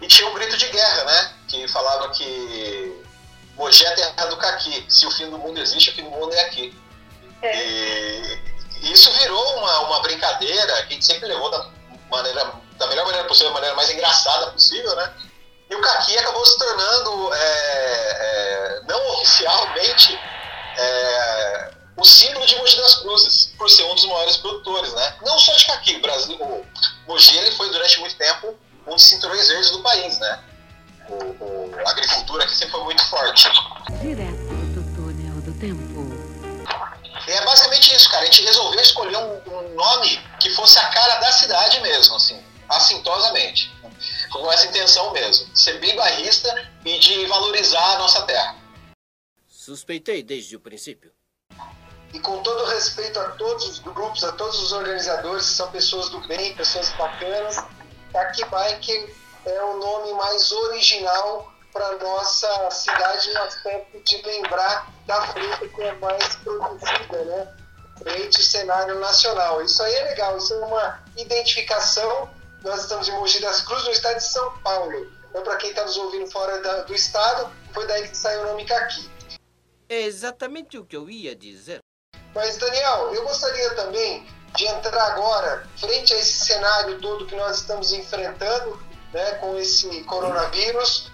e 0.00 0.06
tinha 0.06 0.28
um 0.28 0.34
grito 0.34 0.56
de 0.56 0.66
guerra, 0.68 1.04
né, 1.04 1.34
que 1.48 1.68
falava 1.68 2.08
que 2.10 3.04
Mogi 3.56 3.84
é 3.84 3.90
terra 3.94 4.26
do 4.26 4.36
caqui, 4.36 4.84
se 4.88 5.06
o 5.06 5.10
fim 5.10 5.30
do 5.30 5.38
mundo 5.38 5.60
existe, 5.60 5.90
o 5.90 5.94
fim 5.94 6.04
do 6.04 6.10
mundo 6.10 6.32
é 6.32 6.40
aqui. 6.42 6.74
É. 7.42 7.56
E, 7.56 8.38
e 8.82 8.92
isso 8.92 9.12
virou 9.12 9.58
uma, 9.58 9.80
uma 9.80 10.00
brincadeira 10.00 10.82
que 10.82 10.92
a 10.92 10.94
gente 10.94 11.04
sempre 11.04 11.28
levou 11.28 11.50
da, 11.50 11.68
maneira, 12.10 12.52
da 12.78 12.86
melhor 12.86 13.04
maneira 13.04 13.28
possível, 13.28 13.48
da 13.48 13.54
maneira 13.54 13.76
mais 13.76 13.90
engraçada 13.90 14.50
possível, 14.52 14.94
né, 14.96 15.12
e 15.68 15.74
o 15.74 15.80
caqui 15.80 16.18
acabou 16.18 16.44
se 16.44 16.58
tornando, 16.58 17.34
é, 17.34 17.38
é, 17.38 18.82
não 18.88 19.12
oficialmente, 19.12 20.18
é, 20.76 21.70
o 21.96 22.04
símbolo 22.04 22.46
de 22.46 22.56
Mogi 22.56 22.76
das 22.76 22.94
Cruzes, 22.96 23.52
por 23.58 23.70
ser 23.70 23.84
um 23.84 23.94
dos 23.94 24.06
maiores 24.06 24.38
produtores, 24.38 24.92
né? 24.94 25.16
Não 25.24 25.38
só 25.38 25.54
de 25.54 25.66
caqui, 25.66 25.96
o 25.96 26.00
Brasil, 26.00 26.36
o 26.42 26.66
Mogi 27.06 27.36
ele 27.36 27.52
foi 27.52 27.70
durante 27.70 28.00
muito 28.00 28.16
tempo 28.16 28.58
um 28.86 28.94
dos 28.94 29.04
cinturões 29.04 29.48
verdes 29.48 29.70
do 29.70 29.82
país, 29.82 30.18
né? 30.18 30.44
O, 31.08 31.14
o, 31.14 31.72
a 31.84 31.90
agricultura 31.90 32.44
aqui 32.44 32.54
sempre 32.54 32.72
foi 32.72 32.84
muito 32.84 33.04
forte. 33.08 33.48
Direto 34.00 34.54
do 34.74 34.94
túnel 34.94 35.34
do 35.42 35.52
tempo. 35.58 36.30
E 37.26 37.32
é 37.32 37.44
basicamente 37.44 37.94
isso, 37.94 38.10
cara. 38.10 38.22
A 38.22 38.26
gente 38.26 38.42
resolveu 38.42 38.80
escolher 38.80 39.16
um, 39.16 39.40
um 39.50 39.74
nome 39.74 40.20
que 40.38 40.50
fosse 40.50 40.78
a 40.78 40.88
cara 40.88 41.16
da 41.18 41.32
cidade 41.32 41.80
mesmo, 41.80 42.16
assim, 42.16 42.42
assintosamente. 42.68 43.70
Com 44.30 44.50
essa 44.50 44.66
intenção 44.66 45.12
mesmo, 45.12 45.46
de 45.52 45.60
ser 45.60 45.78
bem 45.80 45.94
barrista 45.96 46.70
e 46.84 46.98
de 46.98 47.26
valorizar 47.26 47.96
a 47.96 47.98
nossa 47.98 48.22
terra. 48.22 48.56
Suspeitei 49.48 50.22
desde 50.22 50.56
o 50.56 50.60
princípio. 50.60 51.12
E 52.12 52.18
com 52.18 52.42
todo 52.42 52.64
respeito 52.70 53.20
a 53.20 53.30
todos 53.32 53.68
os 53.68 53.78
grupos, 53.78 54.24
a 54.24 54.32
todos 54.32 54.58
os 54.60 54.72
organizadores, 54.72 55.46
que 55.46 55.54
são 55.54 55.70
pessoas 55.70 56.08
do 56.08 56.26
bem, 56.26 56.56
pessoas 56.56 56.88
bacanas, 56.90 57.62
Taki 58.12 58.44
Bike 58.46 59.14
é 59.46 59.62
o 59.62 59.76
nome 59.78 60.12
mais 60.14 60.50
original 60.52 61.52
para 61.72 61.96
nossa 61.98 62.70
cidade 62.70 63.32
no 63.32 63.42
aspecto 63.42 64.00
de 64.00 64.22
lembrar 64.22 64.92
da 65.06 65.22
frente 65.28 65.68
que 65.68 65.82
é 65.82 65.92
mais 65.94 66.36
produzida, 66.36 67.24
né? 67.24 67.54
Frente 67.98 68.42
cenário 68.42 68.98
nacional. 68.98 69.62
Isso 69.62 69.82
aí 69.82 69.94
é 69.94 70.04
legal, 70.04 70.36
isso 70.36 70.52
é 70.54 70.64
uma 70.64 71.04
identificação. 71.16 72.28
Nós 72.62 72.82
estamos 72.82 73.08
em 73.08 73.12
Mogi 73.12 73.40
das 73.40 73.62
Cruzes, 73.62 73.84
no 73.84 73.92
estado 73.92 74.16
de 74.16 74.24
São 74.24 74.58
Paulo. 74.58 75.10
Então, 75.28 75.42
para 75.42 75.56
quem 75.56 75.70
está 75.70 75.84
nos 75.84 75.96
ouvindo 75.96 76.30
fora 76.30 76.60
da, 76.60 76.82
do 76.82 76.94
estado, 76.94 77.50
foi 77.72 77.86
daí 77.86 78.08
que 78.08 78.16
saiu 78.16 78.42
o 78.42 78.46
nome 78.46 78.64
Caqui. 78.64 79.08
É 79.88 80.02
exatamente 80.02 80.76
o 80.76 80.84
que 80.84 80.96
eu 80.96 81.08
ia 81.08 81.36
dizer. 81.36 81.78
Mas, 82.34 82.56
Daniel, 82.56 83.14
eu 83.14 83.24
gostaria 83.24 83.74
também 83.74 84.26
de 84.56 84.66
entrar 84.66 85.02
agora, 85.12 85.68
frente 85.76 86.12
a 86.12 86.18
esse 86.18 86.44
cenário 86.44 87.00
todo 87.00 87.26
que 87.26 87.36
nós 87.36 87.58
estamos 87.58 87.92
enfrentando, 87.92 88.80
né, 89.12 89.32
com 89.34 89.56
esse 89.56 90.02
coronavírus, 90.04 91.10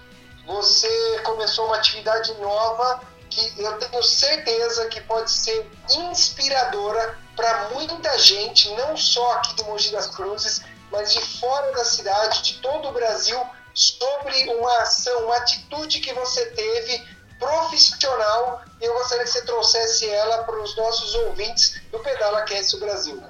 você 0.46 1.20
começou 1.24 1.66
uma 1.66 1.76
atividade 1.76 2.32
nova 2.34 3.00
que 3.28 3.52
eu 3.58 3.78
tenho 3.78 4.02
certeza 4.02 4.86
que 4.88 5.00
pode 5.02 5.30
ser 5.30 5.70
inspiradora 5.90 7.18
para 7.34 7.68
muita 7.70 8.16
gente, 8.18 8.70
não 8.74 8.96
só 8.96 9.32
aqui 9.32 9.54
do 9.56 9.64
Mogi 9.64 9.90
das 9.90 10.06
Cruzes, 10.06 10.62
mas 10.90 11.12
de 11.12 11.20
fora 11.38 11.72
da 11.72 11.84
cidade, 11.84 12.42
de 12.42 12.54
todo 12.60 12.88
o 12.88 12.92
Brasil, 12.92 13.38
sobre 13.74 14.48
uma 14.48 14.78
ação, 14.78 15.24
uma 15.24 15.36
atitude 15.36 16.00
que 16.00 16.12
você 16.14 16.46
teve 16.46 17.15
profissional 17.38 18.62
e 18.80 18.84
eu 18.84 18.94
gostaria 18.94 19.24
que 19.24 19.30
você 19.30 19.42
trouxesse 19.42 20.08
ela 20.08 20.44
para 20.44 20.60
os 20.60 20.76
nossos 20.76 21.14
ouvintes 21.14 21.80
do 21.90 21.98
Pedala 22.00 22.42
Cast 22.42 22.76
Brasil. 22.78 23.22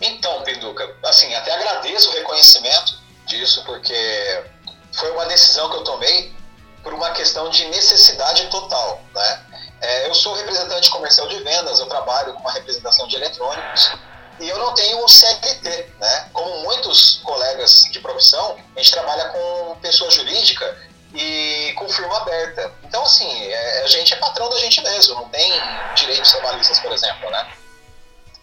Então, 0.00 0.42
Pinduca, 0.42 0.96
assim, 1.04 1.32
até 1.34 1.52
agradeço 1.52 2.08
o 2.08 2.12
reconhecimento 2.12 2.98
disso, 3.26 3.62
porque 3.64 4.44
foi 4.92 5.10
uma 5.12 5.26
decisão 5.26 5.70
que 5.70 5.76
eu 5.76 5.84
tomei 5.84 6.34
por 6.82 6.94
uma 6.94 7.10
questão 7.12 7.50
de 7.50 7.66
necessidade 7.66 8.46
total, 8.48 9.00
né? 9.14 9.46
É, 9.82 10.08
eu 10.08 10.14
sou 10.14 10.34
representante 10.34 10.90
comercial 10.90 11.26
de 11.28 11.42
vendas, 11.42 11.78
eu 11.78 11.86
trabalho 11.86 12.34
com 12.34 12.40
uma 12.40 12.52
representação 12.52 13.06
de 13.06 13.16
eletrônicos 13.16 13.92
e 14.38 14.48
eu 14.48 14.58
não 14.58 14.74
tenho 14.74 15.02
um 15.02 15.08
CLT, 15.08 15.94
né? 15.98 16.30
Como 16.32 16.62
muitos 16.62 17.20
colegas 17.24 17.84
de 17.90 18.00
profissão, 18.00 18.56
a 18.74 18.78
gente 18.78 18.90
trabalha 18.90 19.28
com 19.28 19.78
pessoa 19.80 20.10
jurídica 20.10 20.89
e 21.14 21.72
com 21.76 21.88
firma 21.88 22.16
aberta. 22.18 22.72
Então, 22.84 23.02
assim, 23.02 23.28
é, 23.28 23.82
a 23.82 23.88
gente 23.88 24.14
é 24.14 24.16
patrão 24.16 24.48
da 24.48 24.58
gente 24.58 24.80
mesmo, 24.82 25.14
não 25.14 25.28
tem 25.28 25.52
direitos 25.94 26.30
trabalhistas, 26.32 26.78
por 26.80 26.92
exemplo, 26.92 27.30
né? 27.30 27.52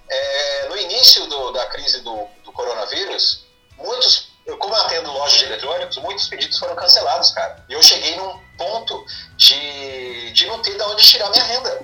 É, 0.10 0.68
no 0.70 0.78
início 0.78 1.26
do, 1.28 1.52
da 1.52 1.66
crise 1.68 2.02
do, 2.02 2.28
do 2.44 2.52
coronavírus, 2.52 3.46
muitos 3.78 4.28
eu, 4.48 4.58
como 4.58 4.74
eu 4.74 4.82
atendo 4.82 5.12
lojas 5.12 5.38
de 5.38 5.46
eletrônicos, 5.46 5.98
muitos 5.98 6.28
pedidos 6.30 6.58
foram 6.58 6.74
cancelados, 6.76 7.32
cara. 7.32 7.64
E 7.68 7.74
eu 7.74 7.84
cheguei 7.84 8.16
num 8.16 8.40
ponto 8.58 9.06
de, 9.36 10.32
de 10.32 10.46
não 10.48 10.62
ter 10.62 10.76
de 10.76 10.82
onde 10.84 11.04
tirar 11.04 11.30
minha 11.30 11.44
renda, 11.44 11.82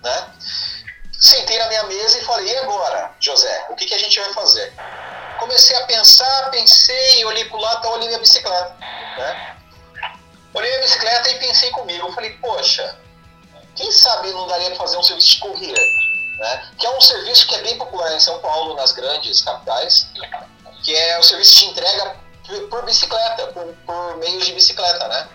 né? 0.00 0.34
Sentei 1.18 1.58
na 1.58 1.66
minha 1.68 1.82
mesa 1.84 2.18
e 2.18 2.24
falei, 2.24 2.52
e 2.52 2.56
agora, 2.58 3.16
José, 3.18 3.66
o 3.68 3.74
que, 3.74 3.86
que 3.86 3.94
a 3.94 3.98
gente 3.98 4.18
vai 4.20 4.32
fazer? 4.32 4.72
Comecei 5.40 5.76
a 5.76 5.86
pensar, 5.86 6.50
pensei, 6.50 7.24
olhei 7.24 7.44
pro 7.46 7.58
lado, 7.58 7.88
olhei 7.88 8.06
minha 8.06 8.20
bicicleta, 8.20 8.76
né? 9.18 9.53
Olhei 10.54 10.70
minha 10.70 10.82
bicicleta 10.82 11.30
e 11.30 11.38
pensei 11.40 11.70
comigo, 11.70 12.06
eu 12.06 12.12
falei, 12.12 12.30
poxa, 12.38 12.96
quem 13.74 13.90
sabe 13.90 14.30
não 14.30 14.46
daria 14.46 14.68
para 14.68 14.78
fazer 14.78 14.96
um 14.96 15.02
serviço 15.02 15.30
de 15.32 15.38
corrida, 15.40 15.80
né? 16.38 16.72
Que 16.78 16.86
é 16.86 16.90
um 16.96 17.00
serviço 17.00 17.48
que 17.48 17.56
é 17.56 17.62
bem 17.62 17.76
popular 17.76 18.14
em 18.14 18.20
São 18.20 18.38
Paulo, 18.38 18.76
nas 18.76 18.92
grandes 18.92 19.42
capitais, 19.42 20.06
que 20.84 20.94
é 20.94 21.18
o 21.18 21.22
serviço 21.22 21.58
de 21.58 21.64
entrega 21.66 22.16
por 22.70 22.84
bicicleta, 22.84 23.48
por, 23.48 23.74
por 23.84 24.16
meios 24.18 24.46
de 24.46 24.52
bicicleta, 24.52 25.08
né? 25.08 25.28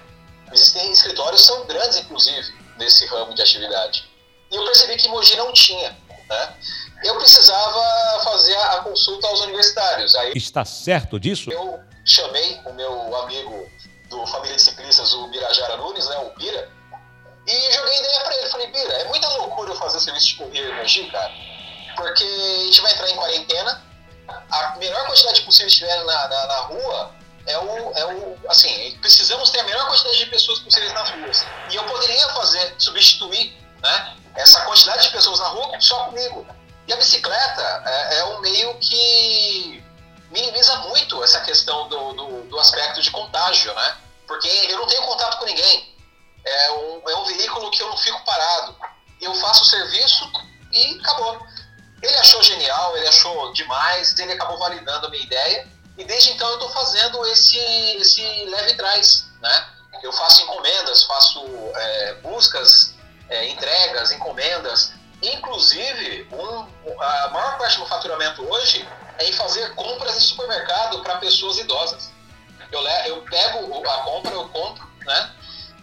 Existem 0.54 0.92
escritórios 0.92 1.46
são 1.46 1.66
grandes, 1.66 1.98
inclusive, 1.98 2.54
nesse 2.78 3.06
ramo 3.08 3.36
de 3.36 3.42
atividade. 3.42 4.10
E 4.50 4.56
eu 4.56 4.64
percebi 4.64 4.96
que 4.96 5.10
Mogi 5.10 5.36
não 5.36 5.52
tinha, 5.52 5.96
né? 6.30 6.56
Eu 7.04 7.16
precisava 7.18 8.24
fazer 8.24 8.56
a 8.56 8.78
consulta 8.78 9.28
aos 9.28 9.42
universitários. 9.42 10.16
Aí 10.16 10.32
Está 10.34 10.64
certo 10.64 11.20
disso? 11.20 11.52
Eu 11.52 11.80
chamei 12.06 12.60
o 12.66 12.74
meu 12.74 13.16
amigo 13.18 13.70
do 14.10 14.26
Família 14.28 14.56
de 14.56 14.62
Ciclistas, 14.62 15.14
o 15.14 15.28
Birajara 15.28 15.78
Nunes, 15.78 16.08
né, 16.08 16.18
o 16.18 16.38
Bira, 16.38 16.70
e 17.48 17.72
joguei 17.72 18.00
ideia 18.00 18.20
para 18.22 18.36
ele. 18.38 18.50
Falei, 18.50 18.68
Bira, 18.68 18.94
é 18.94 19.04
muita 19.06 19.28
loucura 19.30 19.72
eu 19.72 19.76
fazer 19.76 20.00
serviço 20.00 20.28
de 20.28 20.36
corrida 20.36 20.68
em 20.68 20.76
Mogi, 20.76 21.10
cara, 21.12 21.32
porque 21.96 22.24
a 22.24 22.66
gente 22.66 22.82
vai 22.82 22.92
entrar 22.92 23.10
em 23.10 23.16
quarentena, 23.16 23.84
a 24.52 24.76
menor 24.78 25.06
quantidade 25.08 25.42
possível 25.42 25.68
estiver 25.68 26.04
na, 26.04 26.28
na, 26.28 26.48
na, 26.48 26.58
rua 26.62 27.12
é 27.48 27.58
o, 27.58 27.92
é 27.96 28.06
o. 28.06 28.38
Assim, 28.48 28.98
precisamos 29.02 29.50
ter 29.50 29.60
a 29.60 29.64
menor 29.64 29.88
quantidade 29.88 30.18
de 30.18 30.26
pessoas 30.28 30.60
possíveis 30.60 30.94
nas 30.94 31.10
ruas. 31.10 31.46
E 31.72 31.76
eu 31.76 31.84
poderia 31.86 32.30
fazer, 32.30 32.76
substituir 32.78 33.58
né, 33.82 34.16
essa 34.36 34.62
quantidade 34.66 35.04
de 35.04 35.10
pessoas 35.10 35.40
na 35.40 35.48
rua 35.48 35.80
só 35.80 36.06
comigo. 36.06 36.46
E 36.88 36.94
a 36.94 36.96
bicicleta 36.96 37.84
é, 37.86 38.20
é 38.20 38.26
um 38.26 38.42
meio 38.42 38.78
que 38.80 39.84
minimiza 40.30 40.76
muito 40.78 41.24
essa 41.24 41.42
questão 41.42 41.88
do, 41.88 42.14
do, 42.14 42.42
do, 42.44 42.60
aspecto 42.60 43.02
de 43.02 43.12
contágio, 43.12 43.74
né? 43.74 43.98
Porque 44.28 44.48
eu 44.48 44.78
não 44.78 44.88
tenho 44.88 45.04
contato 45.04 45.38
com 45.40 45.46
ninguém. 45.46 45.96
É 46.46 46.72
um, 46.72 47.10
é 47.10 47.16
um 47.16 47.26
veículo 47.26 47.72
que 47.72 47.82
eu 47.82 47.88
não 47.88 47.98
fico 47.98 48.24
parado. 48.24 48.76
Eu 49.20 49.34
faço 49.36 49.64
o 49.64 49.66
serviço 49.66 50.32
e 50.72 51.00
acabou. 51.00 51.46
Ele 52.02 52.16
achou 52.16 52.42
genial, 52.44 52.96
ele 52.96 53.08
achou 53.08 53.52
demais, 53.54 54.18
ele 54.18 54.34
acabou 54.34 54.58
validando 54.58 55.08
a 55.08 55.10
minha 55.10 55.24
ideia 55.24 55.68
e 56.00 56.06
desde 56.06 56.32
então 56.32 56.48
eu 56.48 56.54
estou 56.54 56.70
fazendo 56.70 57.26
esse, 57.28 57.60
esse 57.98 58.24
leve 58.46 58.74
trás, 58.76 59.26
né? 59.42 59.68
Eu 60.02 60.14
faço 60.14 60.44
encomendas, 60.44 61.04
faço 61.04 61.44
é, 61.76 62.14
buscas, 62.22 62.96
é, 63.28 63.50
entregas, 63.50 64.10
encomendas, 64.14 64.94
inclusive 65.22 66.26
um, 66.32 67.02
a 67.02 67.28
maior 67.30 67.58
parte 67.58 67.78
do 67.78 67.86
faturamento 67.86 68.42
hoje 68.50 68.88
é 69.20 69.30
em 69.30 69.34
fazer 69.34 69.76
compras 69.76 70.18
em 70.18 70.22
supermercado 70.22 71.02
para 71.04 71.18
pessoas 71.18 71.58
idosas. 71.60 72.12
Eu, 72.72 72.82
eu 72.82 73.22
pego 73.24 73.88
a 73.88 73.98
compra, 74.04 74.32
eu 74.34 74.48
compro, 74.50 74.88
né? 75.06 75.32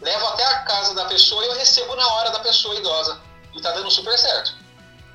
Levo 0.00 0.26
até 0.28 0.44
a 0.44 0.58
casa 0.60 0.94
da 0.94 1.04
pessoa 1.06 1.44
e 1.44 1.48
eu 1.48 1.54
recebo 1.54 1.94
na 1.94 2.06
hora 2.14 2.30
da 2.30 2.40
pessoa 2.40 2.74
idosa. 2.74 3.20
E 3.52 3.56
está 3.56 3.72
dando 3.72 3.90
super 3.90 4.16
certo. 4.18 4.54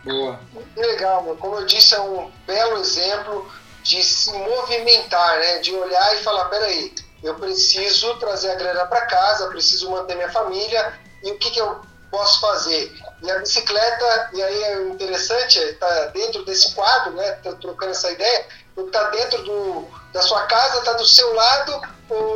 Boa. 0.04 0.40
Legal, 0.76 1.24
meu. 1.24 1.38
como 1.38 1.58
eu 1.58 1.66
disse, 1.66 1.94
é 1.96 2.02
um 2.02 2.32
belo 2.46 2.78
exemplo 2.78 3.52
de 3.84 4.04
se 4.04 4.32
movimentar, 4.34 5.40
né? 5.40 5.60
De 5.60 5.74
olhar 5.74 6.16
e 6.16 6.24
falar, 6.24 6.46
peraí, 6.46 6.94
eu 7.24 7.36
preciso 7.36 8.16
trazer 8.18 8.52
a 8.52 8.56
grana 8.56 8.86
para 8.86 9.06
casa, 9.06 9.48
preciso 9.48 9.90
manter 9.92 10.16
minha 10.16 10.32
família, 10.32 11.00
e 11.24 11.32
o 11.32 11.38
que, 11.38 11.52
que 11.52 11.60
eu 11.60 11.82
posso 12.12 12.40
fazer? 12.42 13.02
E 13.24 13.32
a 13.32 13.40
bicicleta, 13.40 14.30
e 14.34 14.44
aí 14.44 14.64
é 14.64 14.82
interessante, 14.84 15.58
está 15.58 16.06
dentro 16.08 16.46
desse 16.46 16.76
quadro, 16.76 17.14
né? 17.14 17.32
Tô 17.44 17.54
trocando 17.56 17.92
essa 17.92 18.12
ideia, 18.12 18.46
está 18.78 19.10
dentro 19.10 19.42
do, 19.44 19.88
da 20.14 20.22
sua 20.22 20.44
casa, 20.44 20.80
está 20.80 20.94
do 20.94 21.06
seu 21.06 21.34
lado 21.34 21.82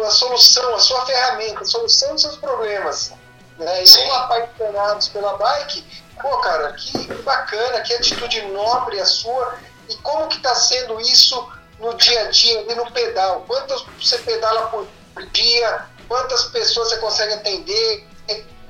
a 0.06 0.10
solução, 0.10 0.74
a 0.74 0.80
sua 0.80 1.06
ferramenta, 1.06 1.62
a 1.62 1.66
solução 1.66 2.14
dos 2.14 2.22
seus 2.22 2.38
problemas. 2.38 3.12
Né? 3.58 3.84
E 3.84 3.90
como 3.90 4.14
apaixonados 4.14 5.10
pela 5.10 5.38
bike, 5.38 5.84
Pô, 6.22 6.38
cara, 6.38 6.74
que 6.74 7.14
bacana, 7.24 7.82
que 7.82 7.94
atitude 7.94 8.42
nobre 8.44 9.00
a 9.00 9.06
sua. 9.06 9.60
E 9.90 9.96
como 9.98 10.28
que 10.28 10.38
está 10.38 10.56
sendo 10.56 11.00
isso 11.00 11.48
no 11.80 11.94
dia 11.96 12.22
a 12.22 12.32
dia, 12.32 12.60
ali 12.62 12.76
no 12.76 12.90
pedal? 12.92 13.44
Quantas 13.48 13.84
você 14.02 14.18
pedala 14.20 14.68
por 14.68 14.88
dia? 15.32 15.86
Quantas 16.08 16.46
pessoas 16.46 16.90
você 16.90 16.98
consegue 16.98 17.34
atender? 17.34 18.08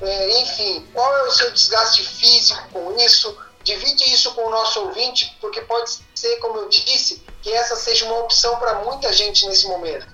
É, 0.06 0.42
enfim, 0.42 0.88
qual 0.94 1.18
é 1.18 1.24
o 1.24 1.32
seu 1.32 1.52
desgaste 1.52 2.04
físico 2.04 2.70
com 2.70 2.96
isso? 3.00 3.38
Divide 3.64 4.04
isso 4.14 4.34
com 4.36 4.46
o 4.46 4.50
nosso 4.52 4.80
ouvinte, 4.82 5.36
porque 5.42 5.62
pode 5.62 5.90
ser, 6.14 6.38
como 6.38 6.60
eu 6.60 6.70
disse, 6.70 7.26
que 7.42 7.52
essa 7.52 7.76
seja 7.76 8.06
uma 8.06 8.20
opção 8.20 8.58
para 8.58 8.76
muita 8.84 9.12
gente 9.12 9.46
nesse 9.48 9.68
momento. 9.68 10.06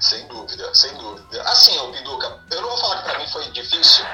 Sem 0.00 0.26
dúvida, 0.28 0.72
sem 0.74 0.94
dúvida. 0.94 1.42
Assim, 1.42 1.76
ô 1.78 1.90
Pinduca, 1.90 2.40
eu 2.50 2.62
não 2.62 2.68
vou 2.68 2.78
falar 2.78 2.98
que 2.98 3.08
para 3.08 3.18
mim 3.18 3.28
foi 3.28 3.50
difícil, 3.50 4.04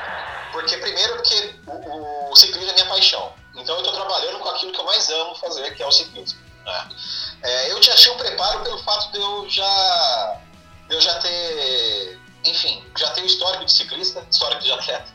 porque 0.50 0.78
primeiro 0.78 1.16
porque 1.16 1.54
o, 1.66 2.30
o 2.30 2.36
ciclismo 2.36 2.70
é 2.70 2.72
minha 2.72 2.86
paixão. 2.86 3.32
Então 3.54 3.74
eu 3.76 3.82
estou 3.82 3.94
trabalhando 3.94 4.38
com 4.38 4.48
aquilo 4.48 4.72
que 4.72 4.80
eu 4.80 4.84
mais 4.84 5.08
amo 5.10 5.34
fazer, 5.34 5.74
que 5.74 5.82
é 5.82 5.86
o 5.86 5.92
ciclismo. 5.92 6.40
Né? 6.64 6.88
É, 7.42 7.70
eu 7.70 7.82
já 7.82 7.94
tinha 7.94 8.14
um 8.14 8.18
preparo 8.18 8.62
pelo 8.62 8.82
fato 8.82 9.12
de 9.12 9.18
eu 9.18 9.48
já, 9.50 10.40
de 10.88 10.94
eu 10.94 11.00
já 11.00 11.18
ter, 11.20 12.18
enfim, 12.44 12.84
já 12.96 13.10
ter 13.10 13.22
o 13.22 13.26
histórico 13.26 13.64
de 13.64 13.72
ciclista, 13.72 14.26
histórico 14.30 14.62
de 14.62 14.72
atleta. 14.72 15.06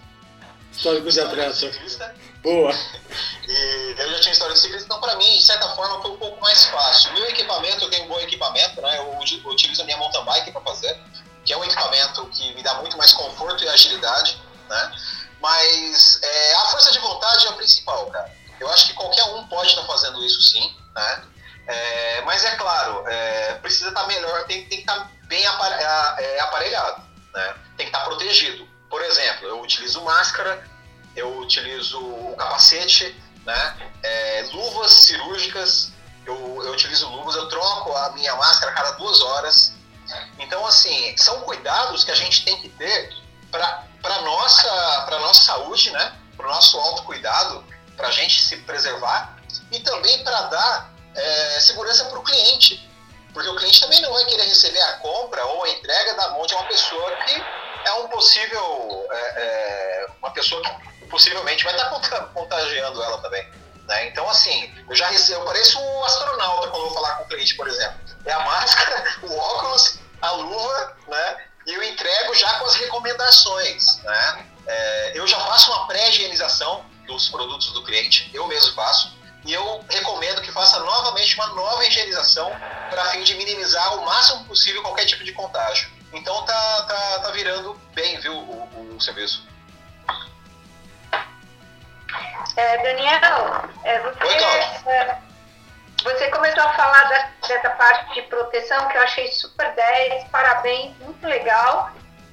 Histórico 0.71 1.09
de 1.09 1.19
atleta. 1.19 1.77
Boa. 2.41 2.73
E 3.49 3.95
eu 3.97 4.11
já 4.11 4.19
tinha 4.19 4.31
história 4.31 4.53
de 4.53 4.61
ciclista, 4.61 4.85
então 4.85 5.01
para 5.01 5.15
mim, 5.15 5.35
de 5.35 5.41
certa 5.41 5.67
forma, 5.69 5.99
foi 6.03 6.11
um 6.11 6.17
pouco 6.17 6.39
mais 6.39 6.65
fácil. 6.65 7.11
Meu 7.13 7.25
equipamento, 7.25 7.83
eu 7.83 7.89
tenho 7.89 8.05
um 8.05 8.07
bom 8.07 8.19
equipamento, 8.19 8.79
né? 8.79 8.99
Eu 8.99 9.17
utilizo 9.49 9.81
a 9.81 9.85
minha 9.85 9.97
mountain 9.97 10.23
bike 10.23 10.51
para 10.51 10.61
fazer, 10.61 10.95
que 11.43 11.51
é 11.51 11.57
um 11.57 11.63
equipamento 11.63 12.27
que 12.27 12.53
me 12.53 12.61
dá 12.61 12.75
muito 12.75 12.95
mais 12.95 13.11
conforto 13.11 13.63
e 13.63 13.67
agilidade, 13.67 14.39
né? 14.69 14.91
Mas 15.41 16.19
é, 16.21 16.55
a 16.57 16.65
força 16.67 16.91
de 16.91 16.99
vontade 16.99 17.47
é 17.47 17.49
o 17.49 17.53
principal, 17.53 18.05
cara. 18.11 18.31
Eu 18.59 18.69
acho 18.69 18.87
que 18.87 18.93
qualquer 18.93 19.23
um 19.23 19.47
pode 19.47 19.69
estar 19.69 19.83
fazendo 19.85 20.23
isso 20.23 20.43
sim, 20.43 20.75
né? 20.93 21.23
É, 21.65 22.21
mas 22.21 22.45
é 22.45 22.55
claro, 22.55 23.03
é, 23.07 23.53
precisa 23.55 23.89
estar 23.89 24.05
melhor, 24.05 24.45
tem, 24.45 24.65
tem 24.65 24.83
que 24.83 24.91
estar 24.91 25.11
bem 25.23 25.43
é, 25.43 26.39
aparelhado, 26.39 27.03
né? 27.39 27.55
Tem 27.77 27.85
que 27.89 27.95
estar 27.95 28.05
protegido. 28.05 28.67
Por 28.89 29.01
exemplo, 29.01 29.47
eu 29.47 29.61
utilizo 29.61 30.01
máscara, 30.03 30.67
eu 31.15 31.37
utilizo 31.39 31.99
o 31.99 32.35
capacete, 32.37 33.15
né? 33.45 33.91
É, 34.03 34.49
luvas 34.51 34.91
cirúrgicas, 34.91 35.91
eu, 36.25 36.35
eu 36.35 36.71
utilizo 36.71 37.07
luvas, 37.09 37.35
eu 37.35 37.47
troco 37.47 37.95
a 37.95 38.11
minha 38.11 38.35
máscara 38.35 38.71
a 38.71 38.75
cada 38.75 38.91
duas 38.91 39.21
horas. 39.21 39.73
Então, 40.39 40.65
assim, 40.65 41.15
são 41.17 41.41
cuidados 41.41 42.03
que 42.03 42.11
a 42.11 42.15
gente 42.15 42.43
tem 42.43 42.59
que 42.61 42.69
ter 42.69 43.15
para 43.51 44.21
nossa 44.21 45.03
para 45.05 45.19
nossa 45.19 45.41
saúde, 45.41 45.91
né? 45.91 46.15
Para 46.35 46.47
o 46.47 46.51
nosso 46.51 46.77
autocuidado, 46.79 47.63
para 47.95 48.07
a 48.07 48.11
gente 48.11 48.41
se 48.41 48.57
preservar 48.57 49.37
e 49.71 49.79
também 49.81 50.23
para 50.23 50.41
dar 50.43 50.93
é, 51.15 51.59
segurança 51.59 52.05
para 52.05 52.19
o 52.19 52.23
cliente, 52.23 52.88
porque 53.33 53.49
o 53.49 53.55
cliente 53.55 53.79
também 53.79 54.01
não 54.01 54.13
vai 54.13 54.25
querer 54.25 54.43
receber 54.43 54.81
a 54.81 54.93
compra 54.93 55.45
ou 55.45 55.63
a 55.63 55.69
entrega 55.69 56.13
da 56.15 56.29
mão 56.29 56.45
de 56.45 56.53
uma 56.53 56.63
pessoa 56.65 57.11
que 57.17 57.43
é 57.85 57.93
um 57.93 58.07
possível 58.07 59.07
é, 59.11 59.17
é, 59.17 60.07
uma 60.19 60.31
pessoa 60.31 60.61
que 60.61 61.05
possivelmente 61.05 61.63
vai 61.63 61.75
estar 61.75 61.89
contagiando 62.33 63.01
ela 63.01 63.17
também. 63.19 63.47
Né? 63.87 64.07
Então, 64.07 64.29
assim, 64.29 64.71
eu 64.87 64.95
já 64.95 65.07
recebo, 65.07 65.41
eu 65.41 65.45
pareço 65.45 65.79
um 65.79 66.03
astronauta 66.03 66.67
quando 66.67 66.83
eu 66.83 66.89
vou 66.89 66.93
falar 66.93 67.15
com 67.15 67.23
o 67.23 67.27
cliente, 67.27 67.55
por 67.55 67.67
exemplo. 67.67 67.99
É 68.25 68.31
a 68.31 68.39
máscara, 68.39 69.03
o 69.23 69.35
óculos, 69.35 69.99
a 70.21 70.31
luva, 70.31 70.97
né? 71.07 71.45
E 71.65 71.73
eu 71.73 71.83
entrego 71.83 72.33
já 72.35 72.53
com 72.59 72.65
as 72.65 72.75
recomendações, 72.75 73.97
né? 74.03 74.45
É, 74.67 75.11
eu 75.15 75.25
já 75.27 75.39
faço 75.39 75.71
uma 75.71 75.87
pré-higienização 75.87 76.85
dos 77.07 77.29
produtos 77.29 77.71
do 77.73 77.83
cliente, 77.83 78.29
eu 78.33 78.45
mesmo 78.47 78.75
faço, 78.75 79.17
e 79.45 79.53
eu 79.53 79.85
recomendo 79.89 80.41
que 80.41 80.51
faça 80.51 80.79
novamente 80.79 81.35
uma 81.35 81.47
nova 81.47 81.85
higienização 81.85 82.51
para 82.89 83.05
fim 83.05 83.23
de 83.23 83.35
minimizar 83.35 83.95
o 83.95 84.05
máximo 84.05 84.43
possível 84.45 84.81
qualquer 84.81 85.05
tipo 85.05 85.23
de 85.23 85.31
contágio. 85.31 85.89
Então 86.11 86.43
tá, 86.43 86.85
tá, 86.87 87.19
tá 87.19 87.31
virando 87.31 87.79
bem, 87.93 88.19
viu, 88.19 88.33
o, 88.33 88.95
o 88.95 89.01
serviço. 89.01 89.47
É, 92.55 92.77
Daniel, 92.83 93.69
é, 93.83 93.99
você, 93.99 94.89
é, 94.89 95.17
você 96.03 96.29
começou 96.29 96.63
a 96.63 96.73
falar 96.73 97.03
da, 97.03 97.47
dessa 97.47 97.69
parte 97.71 98.13
de 98.15 98.23
proteção 98.23 98.87
que 98.87 98.97
eu 98.97 99.01
achei 99.01 99.31
super 99.31 99.73
10, 99.73 100.27
parabéns, 100.29 100.97
muito 100.97 101.25
legal. 101.25 101.91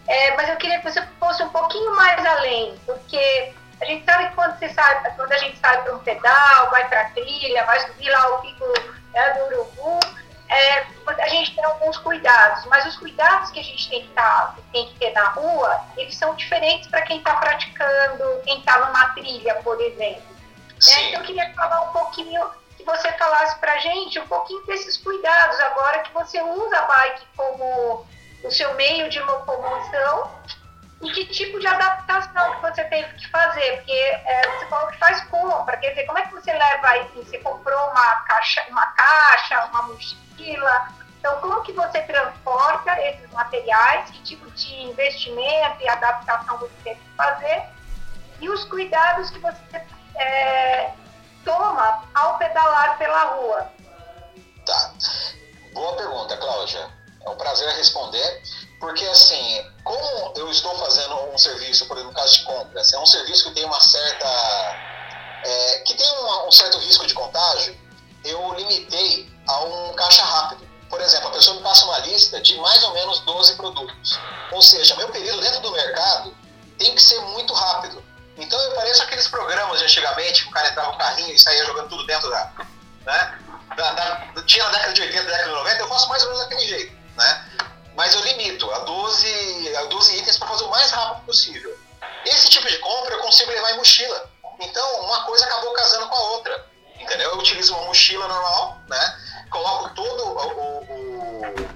É, 0.09 0.35
mas 0.37 0.49
eu 0.49 0.57
queria 0.57 0.79
que 0.79 0.91
você 0.91 1.07
fosse 1.19 1.43
um 1.43 1.51
pouquinho 1.51 1.95
mais 1.97 2.25
além, 2.25 2.79
porque 2.87 3.55
a 3.81 3.85
gente 3.85 4.05
sabe 4.05 4.29
que 4.29 4.35
quando, 4.35 4.59
você 4.59 4.69
sai, 4.71 5.15
quando 5.15 5.33
a 5.33 5.39
gente 5.39 5.59
sai 5.59 5.83
para 5.83 5.95
um 5.95 5.99
pedal, 5.99 6.71
vai 6.71 6.89
para 6.89 7.03
a 7.03 7.11
trilha, 7.11 7.65
vai 7.65 7.79
subir 7.81 8.11
lá 8.11 8.35
o 8.35 8.41
pico 8.41 8.65
né, 9.13 9.31
do 9.33 9.45
Urubu, 9.45 10.01
é, 10.49 10.87
a 11.07 11.29
gente 11.29 11.55
tem 11.55 11.65
alguns 11.65 11.99
cuidados, 11.99 12.65
mas 12.67 12.87
os 12.87 12.97
cuidados 12.97 13.51
que 13.51 13.61
a 13.61 13.65
gente 13.65 13.89
tem 13.89 14.03
que, 14.03 14.09
tá, 14.09 14.55
tem 14.73 14.87
que 14.87 14.99
ter 14.99 15.13
na 15.13 15.29
rua, 15.31 15.81
eles 15.97 16.17
são 16.17 16.35
diferentes 16.35 16.89
para 16.89 17.03
quem 17.03 17.19
está 17.19 17.35
praticando, 17.35 18.41
quem 18.45 18.59
está 18.59 18.79
numa 18.87 19.09
trilha, 19.11 19.57
por 19.57 19.81
exemplo. 19.81 20.37
É, 20.89 21.09
então 21.09 21.21
eu 21.21 21.27
queria 21.27 21.53
falar 21.55 21.83
um 21.83 21.93
pouquinho, 21.93 22.49
que 22.77 22.85
você 22.85 23.11
falasse 23.13 23.59
para 23.59 23.73
a 23.73 23.79
gente 23.79 24.19
um 24.21 24.27
pouquinho 24.29 24.65
desses 24.67 24.97
cuidados 24.99 25.59
agora 25.61 26.01
que 26.01 26.13
você 26.13 26.41
usa 26.41 26.79
a 26.79 26.83
bike 26.83 27.27
como 27.37 28.07
o 28.45 28.51
seu 28.51 28.73
meio 28.75 29.09
de 29.09 29.19
locomoção 29.21 30.31
e 31.03 31.13
que 31.13 31.27
tipo 31.27 31.61
de 31.61 31.67
adaptação 31.67 32.55
que 32.55 32.63
você 32.63 32.85
teve 32.85 33.13
que 33.15 33.29
fazer, 33.29 33.77
porque 33.77 33.93
é, 33.93 34.51
você 34.51 34.67
falou 34.67 34.91
que 34.91 34.99
faz 34.99 35.21
compra, 35.25 35.77
quer 35.77 35.91
dizer, 35.91 36.07
como 36.07 36.19
é 36.19 36.23
que 36.23 36.33
você 36.33 36.53
leva 36.53 36.89
aí, 36.89 37.05
você 37.15 37.39
comprou 37.39 37.91
uma 37.91 38.15
caixa, 38.23 38.65
uma 38.71 38.87
caixa, 38.87 39.67
uma 39.67 39.83
mochila, 39.83 40.89
então 41.19 41.41
como 41.41 41.63
que 41.63 41.73
você 41.73 42.01
transporta 42.03 42.99
esses 43.03 43.31
materiais, 43.31 44.11
que 44.11 44.23
tipo 44.23 44.51
de 44.53 44.75
investimento 44.85 45.83
e 45.83 45.89
adaptação 45.89 46.59
você 46.59 46.75
teve 46.83 47.01
que 47.01 47.17
fazer, 47.17 47.63
e 48.41 48.49
os 48.49 48.65
cuidados 48.65 49.31
que 49.31 49.39
você 49.39 49.83
é, 50.17 50.93
toma 51.45 52.05
ao 52.15 52.39
pedalar 52.39 52.97
pela 52.97 53.25
rua. 53.25 53.71
Tá. 54.65 54.93
Boa 55.73 55.97
pergunta, 55.97 56.37
Cláudia. 56.39 56.91
É 57.25 57.29
um 57.29 57.37
prazer 57.37 57.69
responder. 57.77 58.43
Porque, 58.79 59.05
assim, 59.07 59.65
como 59.85 60.33
eu 60.37 60.51
estou 60.51 60.77
fazendo 60.79 61.15
um 61.33 61.39
serviço, 61.39 61.87
por 61.87 61.97
exemplo, 61.97 62.13
no 62.13 62.19
caso 62.19 62.39
de 62.39 62.45
compras, 62.45 62.93
é 62.93 62.99
um 62.99 63.07
serviço 63.07 63.45
que 63.45 63.55
tem 63.55 63.65
uma 63.65 63.81
certa. 63.81 64.29
É, 65.45 65.79
que 65.87 65.95
tem 65.95 66.11
uma, 66.19 66.47
um 66.47 66.53
certo 66.53 66.79
risco 66.79 67.07
de 67.07 67.15
contágio, 67.15 67.79
eu 68.25 68.55
limitei 68.55 69.31
a 69.49 69.61
um 69.61 69.95
caixa 69.95 70.25
rápido. 70.25 70.67
Por 70.91 71.01
exemplo, 71.01 71.29
a 71.29 71.33
pessoa 71.33 71.57
me 71.57 71.63
passa 71.63 71.85
uma 71.85 71.99
lista 72.01 72.41
de 72.41 72.57
mais 72.59 72.83
ou 72.85 72.93
menos 72.93 73.21
12 73.21 73.57
produtos. 73.57 74.19
Ou 74.53 74.63
seja, 74.63 74.95
meu 74.97 75.09
período 75.09 75.41
dentro 75.41 75.61
do 75.61 75.73
mercado 75.73 76.37
tem 76.79 76.95
que 76.95 77.03
ser 77.03 77.21
muito 77.21 77.53
rápido. 77.55 78.03
Então 78.37 78.61
eu 78.61 78.75
pareço 78.75 79.03
aqueles 79.03 79.27
programas 79.29 79.79
de 79.79 79.85
antigamente, 79.85 80.45
que 80.45 80.51
o 80.51 80.53
cara 80.53 80.69
entrava 80.69 80.93
no 80.93 80.99
carrinho 80.99 81.33
e 81.33 81.39
saía 81.39 81.65
jogando 81.65 81.89
tudo 81.89 82.07
dentro 82.07 82.29
da. 82.29 82.53
Né? 83.07 83.39
Da, 83.77 83.93
da, 83.93 84.43
tinha 84.47 84.65
na 84.65 84.71
década 84.71 84.93
de 84.93 85.03
80, 85.03 85.25
década 85.25 85.45
de 85.45 85.51
90, 85.51 85.81
eu 85.81 85.89
faço 85.89 86.09
mais 86.09 86.23
ou 86.23 86.31
menos 86.31 86.45
daquele 86.45 86.69
jeito. 86.69 86.97
Né? 87.17 87.67
Mas 87.97 88.15
eu 88.15 88.21
limito 88.23 88.71
a 88.73 88.81
12, 88.81 89.77
a 89.77 89.85
12 89.85 90.19
itens 90.19 90.39
para 90.39 90.49
fazer 90.49 90.65
o 90.65 90.71
mais 90.71 90.91
rápido 90.91 91.25
possível. 91.25 91.77
Esse 92.25 92.51
tipo 92.51 92.67
de 92.69 92.79
compra 92.79 93.15
eu 93.15 93.21
consigo 93.21 93.51
levar 93.51 93.73
em 93.73 93.77
mochila. 93.77 94.31
Então, 94.61 95.01
uma 95.01 95.23
coisa 95.25 95.45
acabou 95.47 95.73
casando 95.73 96.09
com 96.09 96.15
a 96.15 96.23
outra. 96.33 96.67
Entendeu? 96.99 97.31
Eu 97.31 97.39
utilizo 97.39 97.75
uma 97.75 97.87
mochila 97.87 98.27
normal, 98.27 98.81
né? 98.89 99.47
Coloco 99.51 99.95
todo 99.95 100.37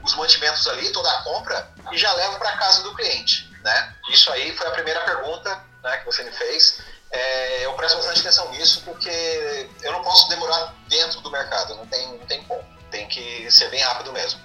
os 0.02 0.14
mantimentos 0.14 0.66
ali, 0.66 0.90
toda 0.92 1.10
a 1.10 1.22
compra 1.22 1.70
e 1.92 1.98
já 1.98 2.12
levo 2.14 2.38
para 2.38 2.56
casa 2.56 2.82
do 2.82 2.94
cliente, 2.94 3.48
né? 3.62 3.94
Isso 4.10 4.30
aí 4.32 4.56
foi 4.56 4.66
a 4.66 4.70
primeira 4.70 5.00
pergunta 5.00 5.64
né, 5.82 5.98
que 5.98 6.06
você 6.06 6.22
me 6.24 6.32
fez. 6.32 6.80
É, 7.10 7.64
eu 7.64 7.72
presto 7.74 7.96
bastante 7.96 8.20
atenção 8.20 8.50
nisso 8.50 8.82
porque 8.84 9.68
eu 9.82 9.92
não 9.92 10.02
posso 10.02 10.28
demorar 10.28 10.74
dentro 10.88 11.20
do 11.20 11.30
mercado, 11.30 11.74
não 11.76 11.86
tem, 11.86 12.06
não 12.08 12.26
tem 12.26 12.42
como. 12.44 12.64
Tem 12.90 13.06
que 13.06 13.48
ser 13.50 13.68
bem 13.70 13.80
rápido 13.80 14.12
mesmo. 14.12 14.40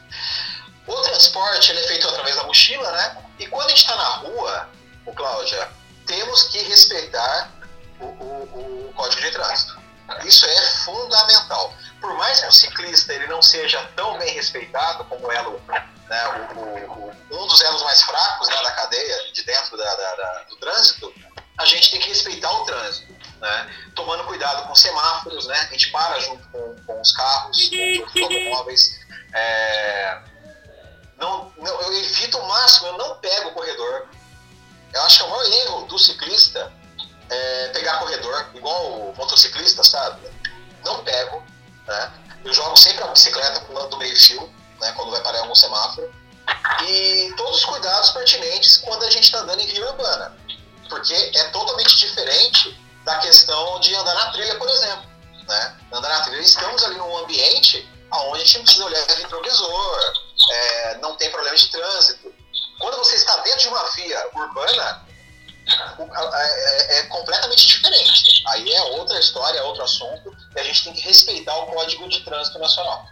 O 0.88 1.02
transporte 1.02 1.72
ele 1.72 1.80
é 1.80 1.88
feito 1.88 2.08
através 2.08 2.36
da 2.36 2.44
mochila, 2.44 2.92
né? 2.92 3.26
E 3.40 3.48
quando 3.48 3.66
a 3.66 3.70
gente 3.70 3.82
está 3.82 3.96
na 3.96 4.10
rua, 4.18 4.70
o 5.06 5.14
Cláudia, 5.14 5.70
temos 6.06 6.44
que 6.44 6.60
respeitar 6.60 7.52
o, 8.00 8.06
o, 8.06 8.90
o, 8.90 8.94
código 8.94 9.22
de 9.22 9.32
trânsito. 9.32 9.82
Isso 10.24 10.46
é 10.46 10.62
fundamental. 10.84 11.74
Por 12.00 12.14
mais 12.16 12.40
que 12.40 12.48
o 12.48 12.52
ciclista 12.52 13.14
ele 13.14 13.28
não 13.28 13.42
seja 13.42 13.82
tão 13.96 14.18
bem 14.20 14.34
respeitado 14.34 15.04
como 15.06 15.32
elo, 15.32 15.60
né, 16.08 16.28
o, 16.56 17.12
um 17.32 17.48
dos 17.48 17.62
elos 17.62 17.82
mais 17.82 18.02
fracos 18.04 18.48
né, 18.48 18.62
da 18.62 18.72
cadeia 18.72 19.32
de 19.34 19.44
dentro 19.44 19.76
da, 19.76 19.96
da, 19.96 20.16
da, 20.16 20.44
do 20.50 20.56
trânsito, 20.58 21.12
a 21.58 21.66
gente 21.66 21.90
tem 21.90 22.00
que 22.00 22.10
respeitar 22.10 22.52
o 22.52 22.66
trânsito, 22.66 23.12
né? 23.40 23.76
Tomando 23.96 24.26
cuidado 24.26 24.68
com 24.68 24.76
semáforos, 24.76 25.48
né? 25.48 25.58
A 25.58 25.72
gente 25.72 25.90
para 25.90 26.20
junto 26.20 26.48
com, 26.50 26.76
com 26.86 27.02
os 27.02 27.12
carros, 27.14 27.70
com 27.70 28.04
os 28.04 28.22
automóveis. 28.22 29.00
É, 29.34 30.20
não, 31.18 31.52
não, 31.58 31.82
eu 31.82 31.94
evito 31.98 32.38
o 32.38 32.48
máximo, 32.48 32.88
eu 32.88 32.98
não 32.98 33.16
pego 33.18 33.50
o 33.50 33.54
corredor. 33.54 34.08
Eu 34.94 35.02
acho 35.02 35.18
que 35.18 35.24
é 35.24 35.28
o 35.28 35.30
maior 35.30 35.46
erro 35.46 35.86
do 35.88 36.00
ciclista 36.00 36.74
é 37.30 37.68
pegar 37.70 38.00
corredor, 38.00 38.50
igual 38.54 39.10
o 39.10 39.16
motociclista, 39.16 39.84
sabe? 39.84 40.30
Não 40.84 41.04
pego, 41.04 41.44
né? 41.88 42.14
Eu 42.44 42.54
jogo 42.54 42.78
sempre 42.78 43.04
a 43.04 43.08
bicicleta 43.08 43.60
do 43.88 43.98
meio-fio, 43.98 44.54
né? 44.80 44.92
Quando 44.96 45.12
vai 45.12 45.22
parar 45.22 45.40
algum 45.40 45.56
semáforo. 45.56 46.14
E 46.88 47.34
todos 47.36 47.58
os 47.58 47.66
cuidados 47.66 48.12
pertinentes 48.12 48.78
quando 48.78 49.04
a 49.04 49.10
gente 49.10 49.24
está 49.24 49.40
andando 49.40 49.60
em 49.62 49.68
via 49.68 49.90
urbana. 49.90 50.38
Porque 50.88 51.14
é 51.14 51.44
totalmente 51.46 51.98
diferente 51.98 52.80
da 53.04 53.18
questão 53.18 53.80
de 53.80 53.96
andar 53.96 54.14
na 54.14 54.32
trilha, 54.32 54.56
por 54.56 54.70
exemplo. 54.70 55.06
Né? 55.48 55.78
Andar 55.92 56.10
na 56.10 56.22
trilha, 56.22 56.42
estamos 56.42 56.84
ali 56.84 56.96
num 56.98 57.18
ambiente 57.18 57.90
onde 58.12 58.42
a 58.42 58.46
gente 58.46 58.58
não 58.58 58.64
precisa 58.64 58.86
olhar 58.86 59.06
retrovisor, 59.08 60.14
é, 60.52 60.98
não 60.98 61.16
tem 61.16 61.30
problema 61.32 61.56
de 61.56 61.70
trânsito. 61.70 62.34
Quando 62.80 62.98
você 62.98 63.16
está 63.16 63.38
dentro 63.38 63.62
de 63.62 63.68
uma 63.68 63.84
via 63.92 64.28
urbana, 64.36 65.06
é, 65.68 67.00
é, 67.00 67.04
completamente 67.04 67.68
diferente. 67.68 68.44
Aí 68.48 68.72
é 68.72 68.82
outra 68.84 69.20
história, 69.20 69.60
é 69.60 69.64
outro 69.64 69.84
assunto, 69.84 70.36
e 70.56 70.60
a 70.60 70.64
gente 70.64 70.84
tem 70.84 70.94
que 70.94 71.02
respeitar 71.02 71.56
o 71.58 71.68
Código 71.68 72.08
de 72.08 72.24
Trânsito 72.24 72.60
Nacional. 72.60 73.08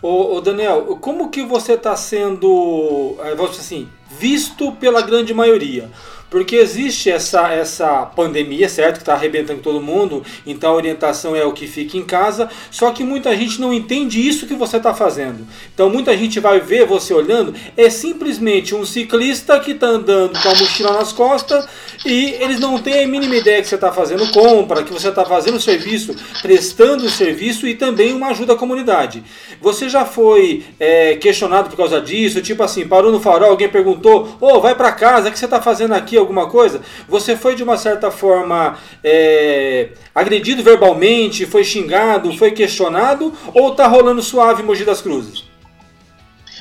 Ô, 0.00 0.36
ô 0.36 0.40
Daniel, 0.40 0.96
como 0.96 1.30
que 1.30 1.44
você 1.44 1.74
está 1.74 1.96
sendo, 1.96 3.16
dizer 3.50 3.60
assim, 3.60 3.92
visto 4.10 4.72
pela 4.72 5.02
grande 5.02 5.34
maioria? 5.34 5.90
Porque 6.30 6.56
existe 6.56 7.10
essa, 7.10 7.48
essa 7.52 8.06
pandemia, 8.06 8.68
certo? 8.68 8.96
Que 8.96 9.02
está 9.02 9.14
arrebentando 9.14 9.60
todo 9.60 9.80
mundo, 9.80 10.24
então 10.46 10.72
a 10.72 10.74
orientação 10.74 11.36
é 11.36 11.44
o 11.44 11.52
que 11.52 11.66
fica 11.66 11.96
em 11.96 12.02
casa, 12.02 12.48
só 12.70 12.90
que 12.90 13.04
muita 13.04 13.36
gente 13.36 13.60
não 13.60 13.72
entende 13.72 14.26
isso 14.26 14.46
que 14.46 14.54
você 14.54 14.78
está 14.78 14.92
fazendo. 14.92 15.46
Então 15.72 15.88
muita 15.88 16.16
gente 16.16 16.40
vai 16.40 16.60
ver 16.60 16.86
você 16.86 17.14
olhando, 17.14 17.54
é 17.76 17.88
simplesmente 17.88 18.74
um 18.74 18.84
ciclista 18.84 19.58
que 19.60 19.72
está 19.72 19.86
andando 19.86 20.40
com 20.40 20.48
a 20.48 20.54
mochila 20.54 20.92
nas 20.92 21.12
costas 21.12 21.66
e 22.04 22.34
eles 22.40 22.58
não 22.58 22.78
têm 22.78 23.04
a 23.04 23.06
mínima 23.06 23.36
ideia 23.36 23.62
que 23.62 23.68
você 23.68 23.76
está 23.76 23.92
fazendo 23.92 24.30
compra, 24.32 24.82
que 24.82 24.92
você 24.92 25.08
está 25.08 25.24
fazendo 25.24 25.60
serviço, 25.60 26.14
prestando 26.42 27.08
serviço 27.08 27.66
e 27.66 27.74
também 27.74 28.12
uma 28.12 28.28
ajuda 28.28 28.54
à 28.54 28.56
comunidade. 28.56 29.22
Você 29.60 29.88
já 29.88 30.04
foi 30.04 30.64
é, 30.78 31.16
questionado 31.16 31.70
por 31.70 31.76
causa 31.76 32.00
disso? 32.00 32.42
Tipo 32.42 32.62
assim, 32.62 32.86
parou 32.86 33.12
no 33.12 33.20
farol, 33.20 33.50
alguém 33.50 33.68
perguntou: 33.68 34.36
Ô, 34.40 34.54
oh, 34.54 34.60
vai 34.60 34.74
para 34.74 34.92
casa, 34.92 35.28
o 35.28 35.32
que 35.32 35.38
você 35.38 35.44
está 35.44 35.62
fazendo 35.62 35.94
aqui? 35.94 36.16
Alguma 36.24 36.48
coisa? 36.48 36.82
Você 37.06 37.36
foi 37.36 37.54
de 37.54 37.62
uma 37.62 37.76
certa 37.76 38.10
forma 38.10 38.78
é, 39.02 39.90
agredido 40.14 40.62
verbalmente, 40.62 41.46
foi 41.46 41.62
xingado, 41.62 42.36
foi 42.36 42.52
questionado 42.52 43.36
ou 43.54 43.74
tá 43.74 43.86
rolando 43.86 44.22
suave 44.22 44.62
Mogi 44.62 44.84
das 44.84 45.02
Cruzes? 45.02 45.44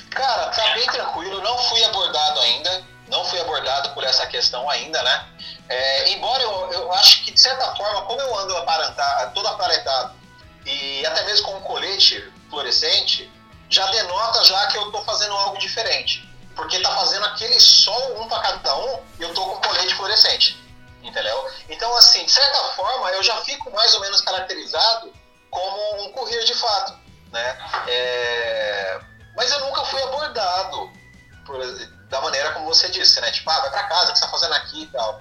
Cara, 0.10 0.48
tá 0.48 0.74
bem 0.76 0.86
tranquilo, 0.86 1.42
não 1.42 1.58
fui 1.58 1.84
abordado 1.86 2.40
ainda, 2.42 2.84
não 3.10 3.24
fui 3.26 3.40
abordado 3.40 3.90
por 3.94 4.04
essa 4.04 4.28
questão 4.28 4.70
ainda, 4.70 5.02
né? 5.02 5.26
É, 5.70 6.10
embora 6.12 6.44
eu, 6.44 6.72
eu 6.74 6.92
acho 6.94 7.24
que, 7.24 7.32
de 7.32 7.40
certa 7.40 7.74
forma, 7.76 8.02
como 8.02 8.20
eu 8.20 8.38
ando 8.40 8.58
aparentado, 8.58 9.34
todo 9.34 9.48
aparentado 9.48 10.14
e 10.66 11.06
até 11.06 11.24
mesmo 11.26 11.48
com 11.48 11.56
um 11.56 11.62
colete 11.62 12.24
fluorescente, 12.50 13.32
já 13.70 13.86
denota 13.88 14.44
já 14.44 14.68
que 14.68 14.78
eu 14.78 14.86
estou 14.88 15.04
fazendo 15.04 15.34
algo 15.34 15.58
diferente. 15.58 16.30
Porque 16.56 16.80
tá 16.80 16.96
fazendo 16.96 17.26
aquele 17.26 17.60
sol 17.60 18.22
um 18.22 18.28
para 18.28 18.42
cada 18.42 18.76
um 18.78 19.04
e 19.20 19.24
eu 19.24 19.34
tô 19.34 19.46
com 19.46 19.68
colete 19.68 19.96
fluorescente. 19.96 20.62
Entendeu? 21.02 21.52
Então, 21.68 21.96
assim, 21.98 22.26
de 22.26 22.32
certa 22.32 22.64
forma, 22.76 23.12
eu 23.12 23.24
já 23.24 23.36
fico 23.42 23.70
mais 23.72 23.94
ou 23.94 24.02
menos 24.02 24.22
caracterizado 24.22 25.14
como 25.50 26.04
um 26.04 26.12
courier 26.14 26.44
de 26.46 26.54
fato. 26.54 26.98
Né? 27.32 27.84
É... 27.88 29.02
Mas 29.36 29.52
eu 29.52 29.60
nunca 29.62 29.84
fui 29.86 30.02
abordado 30.04 30.92
por, 31.46 31.60
da 32.08 32.22
maneira 32.22 32.54
como 32.54 32.68
você 32.68 32.88
disse, 32.90 33.20
né? 33.20 33.32
Tipo, 33.32 33.50
ah, 33.50 33.60
vai 33.62 33.72
para 33.72 33.84
casa, 33.84 34.12
o 34.12 34.14
que 34.14 34.20
você 34.20 34.26
tá 34.26 34.32
fazendo 34.32 34.54
aqui 34.54 34.84
e 34.84 34.88
tal. 34.88 35.20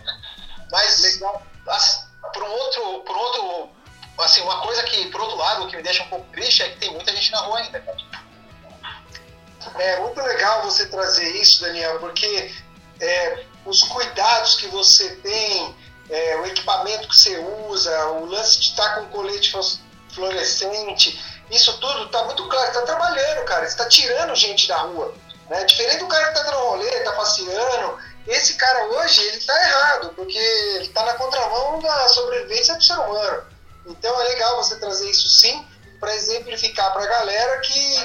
Mas, 0.71 1.01
Legal. 1.01 1.43
Assim, 1.69 2.07
por 2.33 2.43
um 2.43 2.51
outro, 2.51 3.01
por 3.01 3.17
outro 3.17 3.71
assim, 4.19 4.41
uma 4.43 4.61
coisa 4.61 4.83
que, 4.85 5.07
por 5.11 5.21
outro 5.21 5.37
lado, 5.37 5.65
o 5.65 5.69
que 5.69 5.77
me 5.77 5.83
deixa 5.83 6.03
um 6.03 6.09
pouco 6.09 6.31
triste 6.33 6.63
é 6.63 6.69
que 6.69 6.79
tem 6.79 6.93
muita 6.93 7.13
gente 7.13 7.31
na 7.33 7.39
rua 7.39 7.59
ainda, 7.59 7.81
cara. 7.81 7.97
É 9.79 10.01
muito 10.01 10.21
legal 10.21 10.63
você 10.63 10.87
trazer 10.87 11.29
isso, 11.37 11.63
Daniel, 11.63 11.99
porque 11.99 12.53
é, 13.01 13.45
os 13.65 13.83
cuidados 13.83 14.55
que 14.57 14.67
você 14.69 15.17
tem, 15.17 15.77
é, 16.11 16.37
o 16.37 16.47
equipamento 16.47 17.09
que 17.09 17.17
você 17.17 17.39
usa, 17.69 18.07
o 18.09 18.27
lance 18.27 18.61
de 18.61 18.67
estar 18.71 18.97
com 18.97 19.07
colete 19.07 19.53
fluorescente, 20.13 21.21
isso 21.51 21.79
tudo 21.79 22.05
está 22.05 22.25
muito 22.25 22.49
claro. 22.49 22.69
Está 22.69 22.83
trabalhando, 22.83 23.45
cara. 23.45 23.65
Está 23.67 23.87
tirando 23.87 24.35
gente 24.35 24.67
da 24.67 24.79
rua. 24.79 25.15
Né? 25.51 25.65
Diferente 25.65 25.99
do 25.99 26.07
cara 26.07 26.25
que 26.25 26.39
está 26.39 26.51
dando 26.51 26.65
rolê, 26.65 26.89
está 26.89 27.13
passeando. 27.13 27.99
Esse 28.27 28.55
cara 28.55 28.87
hoje, 28.87 29.21
ele 29.21 29.37
está 29.37 29.55
errado, 29.69 30.13
porque 30.15 30.39
ele 30.39 30.87
está 30.87 31.05
na 31.05 31.15
contramão 31.15 31.81
da 31.81 32.09
sobrevivência 32.09 32.77
do 32.77 32.83
ser 32.85 32.95
humano. 32.95 33.45
Então 33.87 34.21
é 34.21 34.25
legal 34.29 34.57
você 34.57 34.77
trazer 34.77 35.11
isso 35.11 35.29
sim, 35.29 35.67
para 36.03 36.17
exemplificar 36.17 36.93
para 36.93 37.05
a 37.05 37.07
galera 37.07 37.61
que 37.61 38.05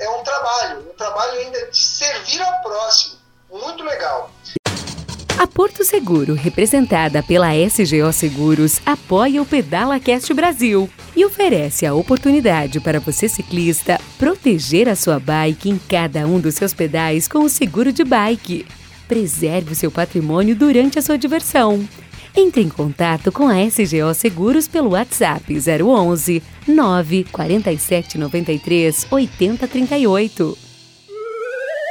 é 0.00 0.08
um 0.08 0.24
trabalho, 0.24 0.90
um 0.90 0.96
trabalho 0.96 1.40
ainda 1.40 1.66
de 1.66 1.76
servir 1.76 2.40
ao 2.40 2.62
próximo. 2.62 3.16
Muito 3.50 3.84
legal. 3.84 4.32
A 5.38 5.46
Porto 5.46 5.84
Seguro, 5.84 6.32
representada 6.32 7.22
pela 7.22 7.54
SGO 7.54 8.10
Seguros, 8.14 8.80
apoia 8.86 9.42
o 9.42 9.46
Pedala 9.46 10.00
Cast 10.00 10.32
Brasil 10.32 10.88
e 11.14 11.22
oferece 11.22 11.84
a 11.84 11.92
oportunidade 11.92 12.80
para 12.80 12.98
você 12.98 13.28
ciclista 13.28 14.00
proteger 14.18 14.88
a 14.88 14.96
sua 14.96 15.20
bike 15.20 15.68
em 15.68 15.78
cada 15.78 16.26
um 16.26 16.40
dos 16.40 16.54
seus 16.54 16.72
pedais 16.72 17.28
com 17.28 17.40
o 17.40 17.48
seguro 17.50 17.92
de 17.92 18.04
bike. 18.04 18.66
Preserve 19.06 19.72
o 19.72 19.76
seu 19.76 19.90
patrimônio 19.90 20.56
durante 20.56 20.98
a 20.98 21.02
sua 21.02 21.18
diversão. 21.18 21.86
Entre 22.34 22.62
em 22.62 22.68
contato 22.68 23.30
com 23.30 23.48
a 23.48 23.62
SGO 23.64 24.14
Seguros 24.14 24.66
pelo 24.66 24.90
WhatsApp 24.90 25.54
011 25.54 26.42
947 26.66 28.18
93 28.18 29.06
8038. 29.10 30.58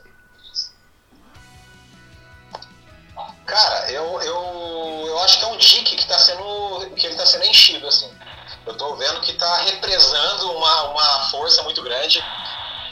Cara, 3.46 3.92
eu, 3.92 4.22
eu, 4.22 5.04
eu 5.08 5.20
acho 5.20 5.40
que 5.40 5.46
é 5.46 5.48
um 5.48 5.58
dique 5.58 5.96
que 5.96 6.02
está 6.02 6.18
sendo. 6.20 6.92
que 6.96 7.06
ele 7.06 7.14
está 7.14 7.26
sendo 7.26 7.46
enchido, 7.46 7.88
assim. 7.88 8.12
Eu 8.66 8.74
estou 8.74 8.96
vendo 8.96 9.22
que 9.22 9.32
está 9.32 9.58
represando 9.58 10.52
uma, 10.52 10.84
uma 10.90 11.30
força 11.30 11.64
muito 11.64 11.82
grande. 11.82 12.24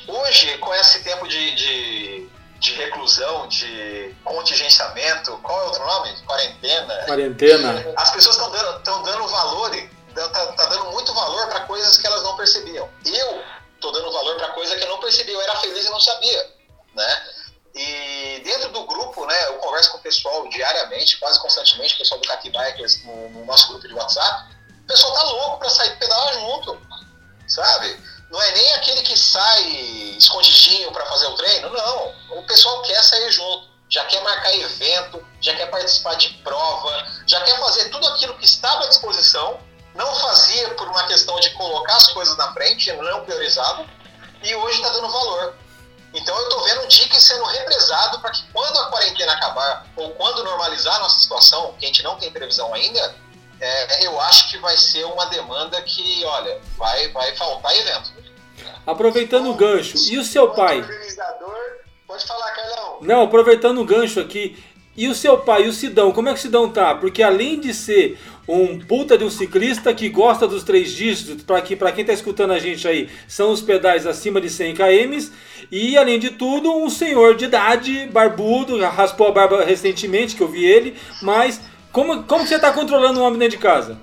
Hoje, 0.08 0.58
com 0.58 0.74
esse 0.74 1.04
tempo 1.04 1.28
de, 1.28 1.56
de, 1.56 2.30
de 2.60 2.74
reclusão, 2.74 3.48
de 3.48 4.16
contingenciamento, 4.24 5.38
qual 5.44 5.60
é 5.60 5.64
o 5.64 5.66
outro 5.68 5.86
nome? 5.86 6.16
Quarentena. 6.26 7.06
Quarentena. 7.06 7.94
As 7.96 8.10
pessoas 8.12 8.36
estão 8.36 8.50
dando, 8.50 8.80
tão 8.80 9.04
dando 9.04 9.28
valor, 9.28 9.72
tá, 10.16 10.48
tá 10.48 10.66
dando 10.66 10.92
muito 10.92 11.14
valor 11.14 11.48
para 11.48 11.62
coisas 11.62 11.98
que 11.98 12.08
elas 12.08 12.24
não 12.24 12.36
percebiam. 12.36 12.90
Eu 13.06 13.44
estou 13.76 13.92
dando 13.92 14.12
valor 14.12 14.36
para 14.38 14.50
coisas 14.50 14.76
que 14.78 14.84
eu 14.84 14.90
não 14.90 15.00
percebi, 15.00 15.32
eu 15.32 15.42
era 15.42 15.56
feliz 15.58 15.86
e 15.86 15.90
não 15.90 16.00
sabia, 16.00 16.52
né? 16.96 17.24
Pessoal 20.10 20.50
diariamente, 20.50 21.18
quase 21.18 21.40
constantemente, 21.40 21.94
o 21.94 21.98
pessoal 22.00 22.20
do 22.20 22.28
Kaki 22.28 22.50
Bikers 22.50 23.04
no, 23.04 23.30
no, 23.30 23.46
nosso 23.46 23.68
grupo 23.68 23.88
de 23.88 23.94
WhatsApp. 23.94 24.56
O 24.84 24.88
pessoal 24.88 25.14
tá 25.14 25.24
louco 25.24 25.60
para 25.60 25.70
sair 25.70 25.96
pedalar 25.98 26.34
junto, 26.34 26.82
sabe? 27.48 28.04
Não 28.32 28.42
é 28.42 28.52
nem 28.52 28.74
aquele 28.74 29.02
que 29.04 29.16
sai 29.16 29.64
escondidinho 30.18 30.92
para 30.92 31.06
fazer 31.06 31.28
o 31.28 31.36
treino, 31.36 31.70
não. 31.70 32.38
O 32.38 32.44
pessoal 32.48 32.82
quer 32.82 33.02
sair 33.04 33.32
junto, 33.32 33.68
já 33.88 34.04
quer 34.06 34.22
marcar 34.24 34.54
evento, 34.56 35.24
já 35.42 35.56
quer 35.56 35.68
participar 35.68 36.16
de 36.16 36.30
prova, 36.44 37.08
já 37.28 37.42
quer 37.42 37.60
fazer 37.60 37.90
tudo 37.90 38.08
aquilo 38.08 38.36
que 38.38 38.46
estava 38.46 38.86
à 38.86 38.88
disposição. 38.88 39.60
Não 39.94 40.16
fazia 40.16 40.70
por 40.76 40.88
uma 40.88 41.06
questão 41.08 41.40
de 41.40 41.50
colocar 41.52 41.96
as 41.96 42.08
coisas 42.08 42.36
na 42.38 42.52
frente, 42.54 42.92
não 42.94 43.26
priorizava, 43.26 43.86
e 44.42 44.56
hoje 44.56 44.78
está 44.78 44.90
dando 44.90 45.12
valor. 45.12 45.56
Então 46.14 46.36
eu 46.36 46.44
estou 46.44 46.64
vendo 46.64 46.88
dicas 46.88 47.24
sendo 47.24 47.44
represado 47.46 48.20
para 48.20 48.32
que 48.32 48.44
quando 48.52 48.78
a 48.80 48.86
quarentena 48.88 49.34
acabar 49.34 49.86
ou 49.96 50.10
quando 50.12 50.44
normalizar 50.44 50.96
a 50.96 51.00
nossa 51.00 51.22
situação, 51.22 51.76
que 51.80 51.86
a 51.86 51.88
gente 51.88 52.04
não 52.04 52.18
tem 52.18 52.32
previsão 52.32 52.74
ainda, 52.74 53.16
é, 53.62 54.06
eu 54.06 54.20
acho 54.22 54.50
que 54.50 54.58
vai 54.58 54.76
ser 54.78 55.04
uma 55.06 55.26
demanda 55.26 55.82
que, 55.82 56.24
olha, 56.26 56.60
vai, 56.78 57.10
vai 57.10 57.36
faltar 57.36 57.76
evento. 57.76 58.14
Aproveitando 58.88 59.50
o 59.50 59.54
gancho, 59.54 59.98
e 60.12 60.18
o 60.18 60.24
seu 60.24 60.50
pai? 60.52 60.84
Pode 62.08 62.26
falar, 62.26 62.52
Carlão. 62.52 62.98
Não, 63.02 63.22
aproveitando 63.22 63.80
o 63.80 63.86
gancho 63.86 64.20
aqui, 64.20 64.58
E 64.96 65.08
o 65.08 65.16
seu 65.16 65.38
pai, 65.38 65.68
o 65.68 65.72
Sidão, 65.72 66.12
como 66.12 66.28
é 66.28 66.34
que 66.34 66.40
o 66.40 66.42
Sidão 66.42 66.70
tá? 66.70 66.96
Porque 66.96 67.24
além 67.24 67.60
de 67.60 67.74
ser 67.74 68.20
um 68.50 68.80
puta 68.80 69.18
de 69.18 69.24
um 69.24 69.30
ciclista 69.30 69.94
que 69.94 70.10
gosta 70.10 70.48
dos 70.48 70.64
três 70.64 70.92
dígitos, 70.92 71.44
para 71.44 71.62
que, 71.62 71.76
quem 71.76 72.02
está 72.02 72.14
escutando 72.14 72.52
a 72.52 72.60
gente 72.60 72.88
aí, 72.88 73.10
são 73.28 73.52
os 73.52 73.62
pedais 73.62 74.08
acima 74.08 74.42
de 74.42 74.50
100 74.50 74.76
km, 74.76 75.30
e 75.72 75.96
além 75.96 76.20
de 76.20 76.32
tudo, 76.32 76.74
um 76.76 76.90
senhor 76.90 77.36
de 77.36 77.46
idade, 77.46 78.08
barbudo, 78.08 78.80
raspou 78.80 79.28
a 79.28 79.32
barba 79.32 79.64
recentemente, 79.64 80.36
que 80.36 80.42
eu 80.42 80.48
vi 80.48 80.66
ele, 80.66 81.00
mas 81.22 81.62
como, 81.92 82.24
como 82.24 82.48
você 82.48 82.56
está 82.56 82.72
controlando 82.72 83.20
o 83.20 83.24
homem 83.24 83.38
dentro 83.38 83.58
de 83.58 83.64
casa? 83.64 84.00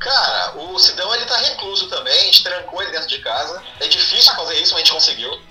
Cara, 0.00 0.56
o 0.56 0.78
Sidão 0.78 1.14
ele 1.14 1.26
tá 1.26 1.36
recluso 1.36 1.88
também, 1.88 2.18
a 2.18 2.24
gente 2.24 2.42
trancou 2.42 2.82
ele 2.82 2.90
dentro 2.90 3.08
de 3.08 3.18
casa. 3.18 3.62
É 3.80 3.86
difícil 3.86 4.34
fazer 4.34 4.54
isso, 4.54 4.72
mas 4.72 4.82
a 4.82 4.84
gente 4.84 4.92
conseguiu. 4.92 5.30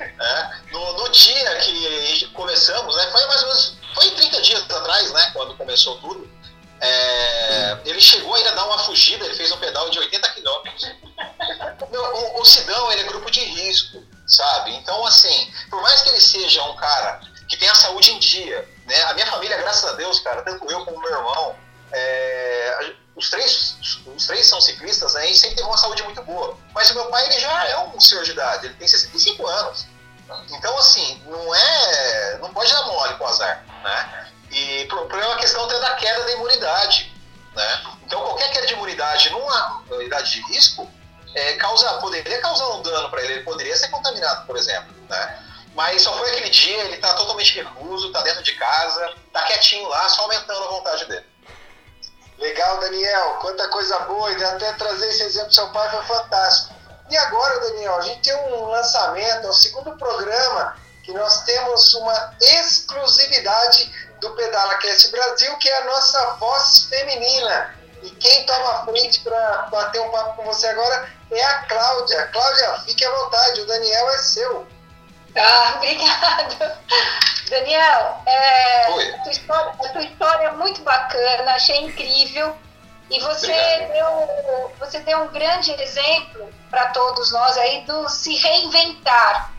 É. 0.00 0.50
No, 0.70 0.92
no, 0.92 1.08
dia 1.08 1.56
que 1.56 2.28
começamos, 2.32 2.94
né, 2.94 3.08
foi 3.10 3.26
mais 3.26 3.42
ou 3.42 3.48
menos, 3.48 3.76
foi 3.94 4.10
30 4.12 4.42
dias 4.42 4.62
atrás, 4.70 5.12
né, 5.12 5.30
quando 5.32 5.56
começou 5.56 5.96
tudo, 5.98 6.30
é, 6.80 7.78
ele 7.84 8.00
chegou 8.00 8.34
ainda 8.34 8.50
a 8.50 8.54
dar 8.54 8.66
uma 8.66 8.78
fugida, 8.78 9.24
ele 9.24 9.34
fez 9.34 9.50
um 9.50 9.58
pedal 9.58 9.88
de 9.90 9.98
80 9.98 10.28
quilômetros. 10.30 10.86
O, 11.90 12.40
o 12.40 12.44
Sidão, 12.44 12.92
ele 12.92 13.02
é 13.02 13.04
grupo 13.04 13.30
de 13.30 13.40
risco, 13.40 14.02
sabe? 14.26 14.74
Então, 14.74 15.04
assim, 15.06 15.50
por 15.70 15.80
mais 15.80 16.02
que 16.02 16.10
ele 16.10 16.20
seja 16.20 16.62
um 16.64 16.76
cara 16.76 17.20
que 17.48 17.56
tem 17.56 17.68
a 17.68 17.74
saúde 17.74 18.12
em 18.12 18.18
dia, 18.18 18.68
né, 18.86 19.02
a 19.04 19.14
minha 19.14 19.26
família, 19.26 19.56
graças 19.56 19.84
a 19.90 19.94
Deus, 19.94 20.20
cara, 20.20 20.42
tanto 20.42 20.70
eu 20.70 20.84
como 20.84 21.00
meu 21.00 21.10
irmão, 21.10 21.56
é, 21.92 22.92
os 23.16 23.30
três, 23.30 23.78
os 24.06 24.26
três 24.26 24.46
são 24.46 24.60
ciclistas, 24.60 25.14
né, 25.14 25.30
e 25.30 25.34
sempre 25.34 25.56
teve 25.56 25.68
uma 25.68 25.78
saúde 25.78 26.02
muito 26.02 26.22
boa. 26.22 26.56
Mas 26.74 26.90
o 26.90 26.94
meu 26.94 27.06
pai, 27.06 27.24
ele 27.26 27.40
já 27.40 27.64
é 27.68 27.78
um 27.78 28.00
senhor 28.00 28.24
de 28.24 28.32
idade, 28.32 28.66
ele 28.66 28.74
tem 28.74 28.86
65 28.86 29.46
anos. 29.46 29.86
Então, 30.50 30.76
assim, 30.76 31.22
não 31.26 31.54
é. 31.54 32.38
Não 32.38 32.52
pode 32.52 32.70
dar 32.70 32.86
mole 32.86 33.14
com 33.14 33.24
o 33.24 33.26
azar, 33.26 33.64
né? 33.82 34.30
E 34.50 34.86
por, 34.86 35.06
por 35.06 35.18
uma 35.18 35.36
questão 35.36 35.64
até 35.64 35.78
da 35.78 35.94
queda 35.96 36.24
da 36.24 36.32
imunidade, 36.32 37.12
né? 37.54 37.82
Então, 38.04 38.20
qualquer 38.22 38.50
queda 38.50 38.66
de 38.66 38.72
imunidade 38.72 39.30
numa 39.30 39.82
idade 40.02 40.30
de 40.32 40.40
risco 40.52 40.90
é, 41.34 41.54
causa, 41.54 41.94
poderia 41.94 42.40
causar 42.40 42.68
um 42.68 42.82
dano 42.82 43.10
para 43.10 43.22
ele, 43.22 43.34
ele 43.34 43.44
poderia 43.44 43.76
ser 43.76 43.88
contaminado, 43.88 44.46
por 44.46 44.56
exemplo, 44.56 44.94
né? 45.08 45.44
Mas 45.74 46.02
só 46.02 46.12
foi 46.16 46.30
aquele 46.30 46.50
dia, 46.50 46.84
ele 46.84 46.96
tá 46.96 47.14
totalmente 47.14 47.54
recluso, 47.54 48.10
tá 48.10 48.22
dentro 48.22 48.42
de 48.42 48.52
casa, 48.54 49.14
tá 49.32 49.42
quietinho 49.42 49.86
lá, 49.88 50.08
só 50.08 50.22
aumentando 50.22 50.64
a 50.64 50.68
vontade 50.68 51.04
dele. 51.04 51.26
Legal, 52.38 52.78
Daniel. 52.78 53.38
Quanta 53.40 53.68
coisa 53.68 53.98
boa. 54.00 54.30
E 54.32 54.44
até 54.44 54.72
trazer 54.72 55.08
esse 55.08 55.24
exemplo 55.24 55.48
do 55.48 55.54
seu 55.54 55.68
pai 55.70 55.90
foi 55.90 56.02
fantástico. 56.04 56.74
E 57.10 57.16
agora, 57.16 57.60
Daniel, 57.60 57.96
a 57.96 58.00
gente 58.02 58.22
tem 58.22 58.34
um 58.34 58.66
lançamento, 58.66 59.46
é 59.46 59.50
o 59.50 59.52
segundo 59.52 59.96
programa 59.96 60.76
que 61.04 61.12
nós 61.12 61.42
temos 61.44 61.94
uma 61.94 62.36
exclusividade 62.40 64.07
do 64.20 64.30
Pedala 64.30 64.76
Cast 64.76 65.10
Brasil, 65.10 65.56
que 65.58 65.68
é 65.68 65.78
a 65.78 65.84
nossa 65.84 66.34
voz 66.34 66.86
feminina. 66.88 67.74
E 68.02 68.10
quem 68.10 68.46
toma 68.46 68.70
a 68.72 68.84
frente 68.84 69.20
para 69.20 69.68
bater 69.70 70.00
um 70.00 70.10
papo 70.10 70.36
com 70.36 70.44
você 70.44 70.66
agora 70.68 71.08
é 71.30 71.44
a 71.44 71.62
Cláudia. 71.64 72.26
Cláudia, 72.28 72.74
fique 72.86 73.04
à 73.04 73.10
vontade, 73.10 73.60
o 73.60 73.66
Daniel 73.66 74.10
é 74.10 74.18
seu. 74.18 74.66
Ah, 75.36 75.74
obrigada. 75.76 76.78
Daniel, 77.48 78.22
é, 78.26 78.84
a, 78.84 79.22
tua 79.22 79.32
história, 79.32 79.72
a 79.72 79.88
tua 79.88 80.02
história 80.02 80.46
é 80.48 80.52
muito 80.52 80.82
bacana, 80.82 81.52
achei 81.52 81.80
incrível. 81.80 82.56
E 83.10 83.20
você 83.20 83.88
deu, 83.92 84.72
você 84.78 85.00
deu 85.00 85.22
um 85.22 85.28
grande 85.28 85.72
exemplo 85.80 86.52
para 86.70 86.90
todos 86.90 87.32
nós 87.32 87.56
aí 87.56 87.82
do 87.86 88.06
se 88.08 88.36
reinventar. 88.36 89.50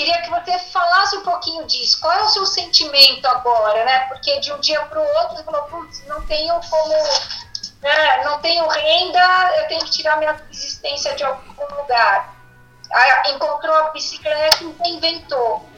Queria 0.00 0.22
que 0.22 0.30
você 0.30 0.58
falasse 0.58 1.14
um 1.18 1.22
pouquinho 1.22 1.66
disso. 1.66 2.00
Qual 2.00 2.10
é 2.10 2.22
o 2.22 2.28
seu 2.30 2.46
sentimento 2.46 3.26
agora, 3.26 3.84
né? 3.84 3.98
Porque 4.08 4.40
de 4.40 4.50
um 4.50 4.58
dia 4.58 4.80
para 4.86 4.98
o 4.98 5.04
outro 5.04 5.36
você 5.36 5.44
falou, 5.44 5.62
putz, 5.64 6.06
não 6.06 6.26
tenho 6.26 6.58
como, 6.70 6.94
né, 7.82 8.24
não 8.24 8.40
tenho 8.40 8.66
renda, 8.66 9.56
eu 9.58 9.68
tenho 9.68 9.84
que 9.84 9.90
tirar 9.90 10.16
minha 10.16 10.42
existência 10.50 11.14
de 11.14 11.22
algum 11.22 11.74
lugar. 11.74 12.34
Aí, 12.90 13.32
encontrou 13.34 13.74
a 13.74 13.90
bicicleta 13.90 14.64
e 14.64 14.88
inventou. 14.88 15.68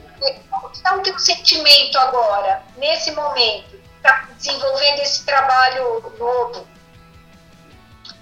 Como 0.48 0.70
está 0.70 0.94
o 0.94 1.18
sentimento 1.18 1.98
agora, 1.98 2.62
nesse 2.76 3.10
momento? 3.10 3.74
Está 3.96 4.28
desenvolvendo 4.36 5.00
esse 5.00 5.24
trabalho 5.24 6.14
novo? 6.16 6.64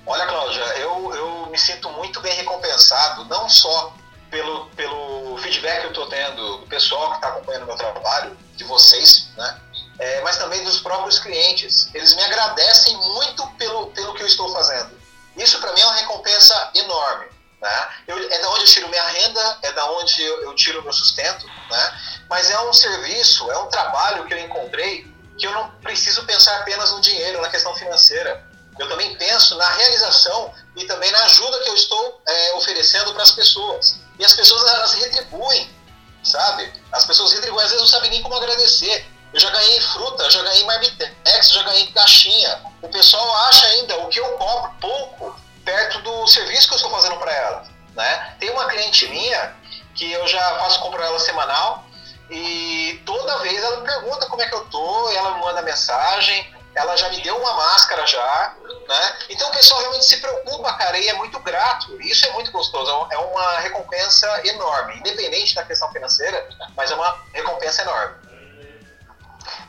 Olha, 0.07 0.27
Cláudia, 0.27 0.65
eu, 0.79 1.15
eu 1.15 1.47
me 1.51 1.59
sinto 1.59 1.91
muito 1.91 2.23
bem 2.23 2.33
recompensado, 2.37 3.27
não 3.27 3.51
só 3.51 3.93
pelo, 4.31 4.67
pelo 4.71 5.37
feedback 5.39 5.81
que 5.81 5.87
eu 5.87 5.91
estou 5.91 6.09
tendo 6.09 6.59
do 6.59 6.67
pessoal 6.67 7.11
que 7.11 7.17
está 7.17 7.29
acompanhando 7.29 7.65
o 7.65 7.67
meu 7.67 7.77
trabalho, 7.77 8.37
de 8.55 8.65
vocês, 8.65 9.29
né? 9.37 9.61
É, 9.99 10.21
mas 10.23 10.39
também 10.39 10.63
dos 10.65 10.81
próprios 10.81 11.19
clientes. 11.19 11.91
Eles 11.95 12.15
me 12.15 12.23
agradecem 12.23 12.97
muito 12.97 13.47
pelo, 13.59 13.89
pelo 13.89 14.15
que 14.15 14.23
eu 14.23 14.27
estou 14.27 14.51
fazendo. 14.53 14.99
Isso 15.37 15.61
para 15.61 15.73
mim 15.73 15.81
é 15.81 15.85
uma 15.85 15.97
recompensa 15.97 16.71
enorme. 16.75 17.27
Né? 17.61 17.89
Eu, 18.07 18.31
é 18.31 18.39
da 18.39 18.51
onde 18.51 18.61
eu 18.63 18.67
tiro 18.67 18.89
minha 18.89 19.07
renda, 19.09 19.59
é 19.63 19.73
da 19.73 19.91
onde 19.93 20.23
eu, 20.23 20.43
eu 20.45 20.55
tiro 20.55 20.83
meu 20.83 20.93
sustento, 20.93 21.47
né? 21.47 22.01
mas 22.31 22.51
é 22.51 22.59
um 22.61 22.73
serviço, 22.73 23.51
é 23.51 23.59
um 23.59 23.67
trabalho 23.67 24.25
que 24.25 24.33
eu 24.33 24.39
encontrei 24.39 25.11
que 25.39 25.47
eu 25.47 25.53
não 25.53 25.71
preciso 25.83 26.25
pensar 26.25 26.61
apenas 26.61 26.93
no 26.93 27.01
dinheiro, 27.01 27.41
na 27.41 27.51
questão 27.51 27.75
financeira 27.75 28.51
eu 28.81 28.89
também 28.89 29.15
penso 29.17 29.57
na 29.57 29.69
realização 29.75 30.55
e 30.75 30.85
também 30.87 31.11
na 31.11 31.25
ajuda 31.25 31.59
que 31.61 31.69
eu 31.69 31.75
estou 31.75 32.23
é, 32.27 32.55
oferecendo 32.55 33.13
para 33.13 33.23
as 33.23 33.31
pessoas. 33.33 34.01
E 34.21 34.25
as 34.25 34.35
pessoas, 34.35 34.71
elas 34.71 34.93
retribuem, 34.93 35.75
sabe? 36.23 36.71
As 36.93 37.07
pessoas 37.07 37.33
retribuem, 37.33 37.65
às 37.65 37.71
vezes 37.71 37.81
não 37.81 37.89
sabem 37.89 38.11
nem 38.11 38.23
como 38.23 38.35
agradecer. 38.35 39.07
Eu 39.33 39.41
já 39.41 39.49
ganhei 39.49 39.81
fruta, 39.81 40.31
já 40.31 40.43
ganhei 40.43 40.65
marmitex, 40.65 41.51
já 41.51 41.63
ganhei 41.63 41.87
caixinha. 41.93 42.63
O 42.83 42.89
pessoal 42.91 43.35
acha 43.47 43.67
ainda 43.67 43.97
o 44.01 44.09
que 44.09 44.21
eu 44.21 44.29
cobro 44.37 44.73
pouco 44.79 45.41
perto 45.65 46.03
do 46.03 46.27
serviço 46.27 46.69
que 46.69 46.75
eu 46.75 46.77
estou 46.77 46.91
fazendo 46.91 47.17
para 47.17 47.33
ela. 47.33 47.65
Né? 47.95 48.37
Tem 48.39 48.51
uma 48.51 48.67
cliente 48.67 49.09
minha 49.09 49.57
que 49.95 50.13
eu 50.13 50.27
já 50.29 50.59
faço 50.59 50.81
compra 50.81 51.03
ela 51.05 51.19
semanal 51.19 51.87
e 52.29 53.03
toda 53.07 53.39
vez 53.39 53.63
ela 53.63 53.81
me 53.81 53.87
pergunta 53.87 54.27
como 54.27 54.43
é 54.43 54.47
que 54.49 54.55
eu 54.55 54.65
tô, 54.67 55.11
ela 55.13 55.35
me 55.35 55.41
manda 55.41 55.63
mensagem, 55.63 56.55
ela 56.75 56.95
já 56.97 57.09
me 57.09 57.21
deu 57.23 57.37
uma 57.39 57.55
máscara 57.55 58.07
já, 58.07 58.55
né? 58.91 59.19
Então 59.29 59.49
o 59.49 59.53
pessoal 59.53 59.81
realmente 59.81 60.05
se 60.05 60.17
preocupa, 60.17 60.73
cara, 60.73 60.99
e 60.99 61.09
é 61.09 61.13
muito 61.15 61.39
grato. 61.39 62.01
Isso 62.03 62.27
é 62.27 62.33
muito 62.33 62.51
gostoso, 62.51 62.91
é 63.11 63.19
uma 63.19 63.59
recompensa 63.61 64.27
enorme, 64.49 64.99
independente 64.99 65.55
da 65.55 65.65
questão 65.65 65.91
financeira, 65.93 66.49
mas 66.77 66.91
é 66.91 66.95
uma 66.97 67.25
recompensa 67.33 67.83
enorme. 67.83 68.17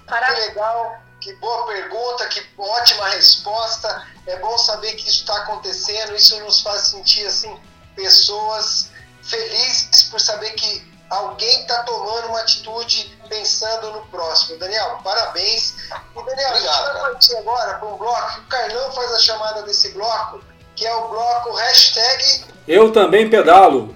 Que 0.07 0.41
legal, 0.41 0.97
que 1.21 1.33
boa 1.35 1.67
pergunta, 1.67 2.27
que 2.29 2.43
ótima 2.57 3.09
resposta. 3.09 4.07
É 4.25 4.37
bom 4.37 4.57
saber 4.57 4.93
que 4.93 5.07
isso 5.07 5.21
está 5.21 5.37
acontecendo, 5.37 6.15
isso 6.15 6.39
nos 6.39 6.61
faz 6.61 6.81
sentir 6.87 7.25
assim 7.27 7.61
pessoas 7.95 8.89
felizes 9.21 10.03
por 10.09 10.19
saber 10.19 10.51
que 10.53 10.91
alguém 11.11 11.61
está 11.61 11.83
tomando 11.83 12.27
uma 12.29 12.39
atitude 12.39 13.19
pensando 13.27 13.91
no 13.91 14.05
próximo. 14.07 14.57
Daniel, 14.57 14.99
parabéns. 15.03 15.75
E 15.89 16.25
Daniel, 16.25 16.49
Obrigado, 16.49 16.53
a 16.53 16.57
gente 16.57 16.71
vai 16.71 17.01
partir 17.01 17.35
agora 17.35 17.77
para 17.77 17.87
um 17.87 17.97
bloco, 17.97 18.39
o 18.39 18.47
Carlão 18.47 18.91
faz 18.93 19.11
a 19.13 19.19
chamada 19.19 19.61
desse 19.63 19.89
bloco, 19.89 20.41
que 20.75 20.87
é 20.87 20.95
o 20.95 21.09
bloco 21.09 21.53
hashtag 21.53 22.45
Eu 22.67 22.93
também 22.93 23.29
pedalo. 23.29 23.95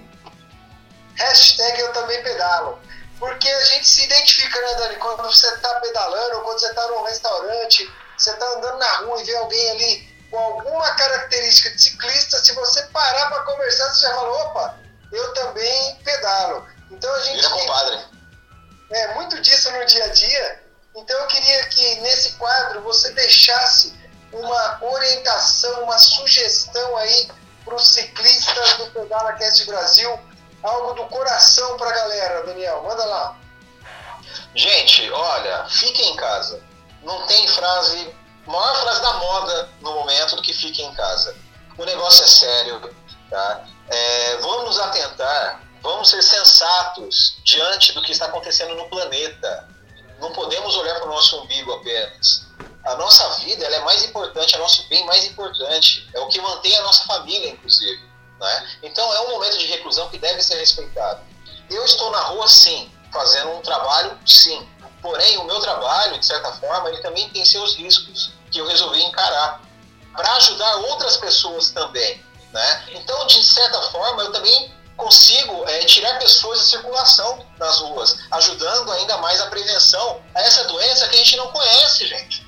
Hashtag 1.15 1.80
Eu 1.80 1.93
também 1.93 2.21
pedalo. 2.21 2.80
Porque 3.17 3.47
a 3.47 3.63
gente 3.63 3.88
se 3.88 4.04
identifica, 4.04 4.60
né, 4.60 4.75
Dani? 4.75 4.95
Quando 4.97 5.23
você 5.23 5.47
está 5.47 5.80
pedalando, 5.80 6.41
quando 6.41 6.60
você 6.60 6.67
está 6.67 6.86
num 6.88 7.04
restaurante, 7.04 7.89
você 8.17 8.30
está 8.30 8.45
andando 8.58 8.78
na 8.78 8.97
rua 8.97 9.21
e 9.21 9.23
vê 9.23 9.36
alguém 9.38 9.71
ali 9.71 10.15
com 10.30 10.38
alguma 10.38 10.93
característica 10.95 11.69
de 11.71 11.82
ciclista, 11.82 12.43
se 12.43 12.51
você 12.54 12.84
parar 12.88 13.30
para 13.30 13.43
conversar, 13.43 13.89
você 13.89 14.01
já 14.01 14.13
fala, 14.15 14.43
opa, 14.43 14.80
eu 15.13 15.34
também 15.34 15.95
pedalo. 16.04 16.74
Então 16.91 17.13
a 17.13 17.19
gente. 17.21 17.35
Vira 17.35 17.49
compadre. 17.49 17.99
É, 18.91 19.13
muito 19.15 19.41
disso 19.41 19.71
no 19.71 19.85
dia 19.85 20.03
a 20.03 20.09
dia. 20.09 20.63
Então 20.95 21.19
eu 21.19 21.27
queria 21.27 21.65
que 21.67 21.95
nesse 22.01 22.33
quadro 22.33 22.81
você 22.81 23.11
deixasse 23.11 23.93
uma 24.31 24.79
orientação, 24.81 25.83
uma 25.83 25.97
sugestão 25.97 26.97
aí 26.97 27.29
para 27.63 27.75
os 27.75 27.87
ciclistas 27.87 28.77
do 28.77 28.91
Pedala 28.91 29.33
Cast 29.33 29.65
Brasil, 29.65 30.19
algo 30.61 30.93
do 30.93 31.05
coração 31.07 31.77
para 31.77 31.89
a 31.89 31.93
galera, 31.93 32.43
Daniel. 32.45 32.83
Manda 32.83 33.05
lá. 33.05 33.37
Gente, 34.53 35.09
olha, 35.11 35.65
fiquem 35.69 36.13
em 36.13 36.15
casa. 36.15 36.61
Não 37.03 37.25
tem 37.27 37.47
frase, 37.49 38.15
maior 38.45 38.75
frase 38.81 39.01
da 39.01 39.13
moda 39.13 39.69
no 39.81 39.93
momento 39.93 40.35
do 40.35 40.41
que 40.41 40.53
fiquem 40.53 40.85
em 40.85 40.93
casa. 40.95 41.35
O 41.77 41.83
negócio 41.83 42.23
é 42.23 42.27
sério, 42.27 42.95
tá? 43.29 43.65
É, 43.89 44.37
vamos 44.37 44.79
atentar 44.79 45.61
Vamos 45.85 46.09
ser 46.09 46.23
sensatos 46.23 47.37
diante 47.43 47.93
do 47.93 48.01
que 48.01 48.11
está 48.11 48.25
acontecendo 48.25 48.73
no 48.73 48.89
planeta. 48.89 49.69
Não 50.19 50.33
podemos 50.33 50.75
olhar 50.77 50.95
para 50.95 51.05
o 51.05 51.13
nosso 51.13 51.39
umbigo 51.41 51.71
apenas. 51.73 52.47
A 52.83 52.95
nossa 52.95 53.29
vida 53.41 53.63
é 53.63 53.79
mais 53.81 54.03
importante, 54.03 54.55
é 54.55 54.57
nosso 54.57 54.87
bem 54.89 55.05
mais 55.05 55.23
importante. 55.25 56.09
É 56.15 56.19
o 56.19 56.27
que 56.27 56.41
mantém 56.41 56.75
a 56.75 56.81
nossa 56.81 57.03
família, 57.03 57.51
inclusive. 57.51 58.01
Né? 58.39 58.79
Então 58.81 59.13
é 59.13 59.19
um 59.27 59.31
momento 59.33 59.59
de 59.59 59.67
reclusão 59.67 60.09
que 60.09 60.17
deve 60.17 60.41
ser 60.41 60.55
respeitado. 60.55 61.21
Eu 61.69 61.85
estou 61.85 62.09
na 62.09 62.21
rua, 62.21 62.47
sim, 62.47 62.91
fazendo 63.13 63.51
um 63.51 63.61
trabalho, 63.61 64.17
sim. 64.25 64.67
Porém, 65.03 65.37
o 65.37 65.43
meu 65.43 65.59
trabalho, 65.59 66.19
de 66.19 66.25
certa 66.25 66.51
forma, 66.53 66.89
ele 66.89 67.01
também 67.03 67.29
tem 67.29 67.45
seus 67.45 67.75
riscos 67.75 68.33
que 68.49 68.57
eu 68.57 68.65
resolvi 68.65 69.03
encarar 69.03 69.61
para 70.13 70.35
ajudar 70.37 70.77
outras 70.77 71.17
pessoas 71.17 71.69
também, 71.69 72.25
né? 72.51 72.85
Então, 72.93 73.27
de 73.27 73.43
certa 73.43 73.79
forma, 73.83 74.23
eu 74.23 74.31
também 74.31 74.74
consigo 74.95 75.67
é, 75.67 75.86
tirar 75.86 76.17
pessoas 76.19 76.60
de 76.60 76.65
circulação 76.65 77.45
nas 77.58 77.79
ruas, 77.79 78.17
ajudando 78.31 78.91
ainda 78.91 79.17
mais 79.17 79.41
a 79.41 79.47
prevenção 79.47 80.21
a 80.34 80.41
essa 80.41 80.63
doença 80.65 81.08
que 81.08 81.15
a 81.15 81.19
gente 81.19 81.36
não 81.38 81.51
conhece, 81.51 82.08
gente. 82.08 82.45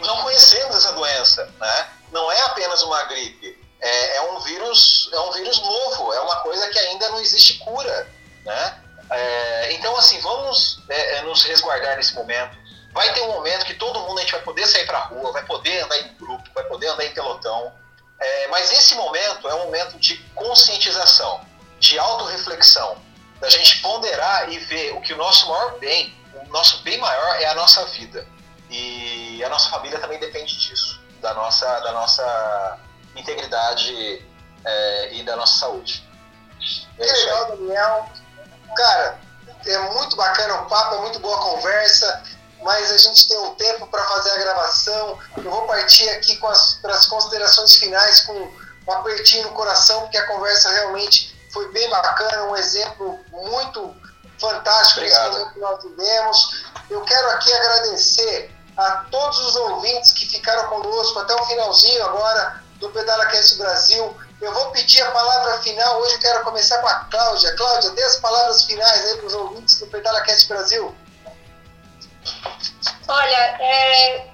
Não 0.00 0.22
conhecemos 0.22 0.76
essa 0.76 0.92
doença, 0.92 1.44
né? 1.58 1.88
Não 2.12 2.30
é 2.30 2.40
apenas 2.42 2.82
uma 2.82 3.02
gripe, 3.04 3.58
é, 3.80 4.16
é 4.16 4.22
um 4.22 4.40
vírus, 4.40 5.10
é 5.12 5.20
um 5.20 5.32
vírus 5.32 5.60
novo, 5.60 6.12
é 6.12 6.20
uma 6.20 6.36
coisa 6.36 6.68
que 6.68 6.78
ainda 6.78 7.08
não 7.10 7.20
existe 7.20 7.58
cura, 7.58 8.08
né? 8.44 8.82
É, 9.10 9.72
então, 9.72 9.96
assim, 9.96 10.20
vamos 10.20 10.80
é, 10.88 11.16
é, 11.16 11.22
nos 11.22 11.42
resguardar 11.42 11.96
nesse 11.96 12.14
momento. 12.14 12.56
Vai 12.92 13.12
ter 13.12 13.20
um 13.22 13.32
momento 13.32 13.64
que 13.64 13.74
todo 13.74 14.00
mundo 14.00 14.18
a 14.18 14.20
gente 14.22 14.32
vai 14.32 14.42
poder 14.42 14.66
sair 14.66 14.86
para 14.86 14.98
rua, 15.00 15.32
vai 15.32 15.44
poder 15.44 15.80
andar 15.80 15.98
em 15.98 16.14
grupo, 16.14 16.48
vai 16.54 16.64
poder 16.64 16.88
andar 16.88 17.04
em 17.04 17.12
pelotão. 17.12 17.72
É, 18.20 18.48
mas 18.48 18.70
esse 18.72 18.94
momento 18.94 19.48
é 19.48 19.54
um 19.54 19.64
momento 19.64 19.98
de 19.98 20.16
conscientização 20.34 21.40
de 21.80 21.98
autorreflexão, 21.98 22.98
da 23.40 23.48
gente 23.48 23.80
ponderar 23.80 24.52
e 24.52 24.58
ver 24.58 24.92
o 24.92 25.00
que 25.00 25.14
o 25.14 25.16
nosso 25.16 25.48
maior 25.48 25.78
bem, 25.78 26.14
o 26.46 26.52
nosso 26.52 26.82
bem 26.82 26.98
maior 26.98 27.40
é 27.40 27.46
a 27.46 27.54
nossa 27.54 27.84
vida. 27.86 28.26
E 28.68 29.42
a 29.42 29.48
nossa 29.48 29.68
família 29.70 29.98
também 29.98 30.20
depende 30.20 30.56
disso, 30.56 31.00
da 31.20 31.34
nossa, 31.34 31.66
da 31.80 31.92
nossa 31.92 32.78
integridade 33.16 34.24
é, 34.64 35.14
e 35.14 35.22
da 35.24 35.34
nossa 35.34 35.58
saúde. 35.58 36.08
É 36.98 37.04
que 37.04 37.12
legal, 37.12 37.56
Daniel. 37.56 38.10
Cara, 38.76 39.18
é 39.66 39.78
muito 39.92 40.14
bacana 40.14 40.62
o 40.62 40.66
papo, 40.66 40.94
é 40.96 40.98
muito 41.00 41.18
boa 41.18 41.36
a 41.36 41.40
conversa, 41.40 42.22
mas 42.62 42.92
a 42.92 42.98
gente 42.98 43.26
tem 43.26 43.38
um 43.38 43.54
tempo 43.54 43.86
para 43.88 44.04
fazer 44.04 44.30
a 44.30 44.38
gravação. 44.38 45.18
Eu 45.36 45.50
vou 45.50 45.66
partir 45.66 46.08
aqui 46.10 46.36
para 46.36 46.94
as 46.94 47.06
considerações 47.06 47.76
finais 47.76 48.20
com 48.20 48.34
um 48.34 48.92
apertinho 48.92 49.44
no 49.44 49.52
coração, 49.52 50.02
porque 50.02 50.18
a 50.18 50.26
conversa 50.26 50.70
realmente 50.70 51.29
foi 51.52 51.70
bem 51.72 51.88
bacana, 51.90 52.44
um 52.44 52.56
exemplo 52.56 53.18
muito 53.30 53.94
fantástico 54.38 55.00
Obrigado. 55.00 55.52
que 55.52 55.60
nós 55.60 55.82
vivemos. 55.82 56.64
Eu 56.88 57.02
quero 57.02 57.30
aqui 57.30 57.52
agradecer 57.52 58.54
a 58.76 59.04
todos 59.10 59.38
os 59.38 59.56
ouvintes 59.56 60.12
que 60.12 60.26
ficaram 60.26 60.68
conosco 60.68 61.18
até 61.18 61.34
o 61.34 61.44
finalzinho 61.44 62.04
agora 62.04 62.62
do 62.78 62.88
Pedala 62.90 63.26
Cast 63.26 63.58
Brasil. 63.58 64.16
Eu 64.40 64.54
vou 64.54 64.70
pedir 64.70 65.02
a 65.02 65.10
palavra 65.10 65.60
final. 65.60 66.00
Hoje 66.00 66.14
eu 66.14 66.20
quero 66.20 66.42
começar 66.44 66.78
com 66.78 66.88
a 66.88 66.94
Cláudia. 67.04 67.54
Cláudia, 67.56 67.90
dê 67.90 68.02
as 68.02 68.16
palavras 68.16 68.64
finais 68.64 69.04
aí 69.04 69.16
para 69.18 69.26
os 69.26 69.34
ouvintes 69.34 69.78
do 69.78 69.86
Pedala 69.88 70.22
Cast 70.22 70.48
Brasil. 70.48 70.94
Olha, 73.06 73.36
é, 73.60 74.28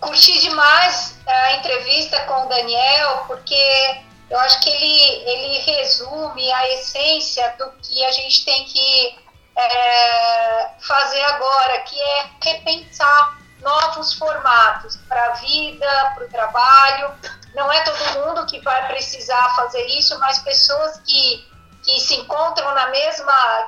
curti 0.00 0.38
demais 0.40 1.14
a 1.26 1.52
entrevista 1.54 2.20
com 2.26 2.44
o 2.44 2.48
Daniel, 2.48 3.24
porque 3.26 4.02
eu 4.30 4.38
acho 4.38 4.60
que 4.60 4.70
ele, 4.70 5.28
ele 5.28 5.58
resume 5.58 6.52
a 6.52 6.68
essência 6.74 7.54
do 7.58 7.70
que 7.82 8.04
a 8.04 8.12
gente 8.12 8.44
tem 8.44 8.64
que 8.64 9.18
é, 9.56 10.70
fazer 10.80 11.22
agora, 11.24 11.80
que 11.80 12.00
é 12.00 12.30
repensar 12.42 13.38
novos 13.60 14.12
formatos 14.14 14.96
para 15.08 15.26
a 15.26 15.30
vida, 15.32 16.12
para 16.14 16.24
o 16.24 16.28
trabalho. 16.28 17.12
Não 17.54 17.72
é 17.72 17.82
todo 17.82 18.24
mundo 18.24 18.46
que 18.46 18.60
vai 18.60 18.86
precisar 18.86 19.54
fazer 19.56 19.84
isso, 19.86 20.16
mas 20.20 20.38
pessoas 20.38 20.98
que, 21.04 21.44
que 21.82 22.00
se 22.00 22.14
encontram 22.14 22.72
na 22.72 22.86
mesma, 22.86 23.66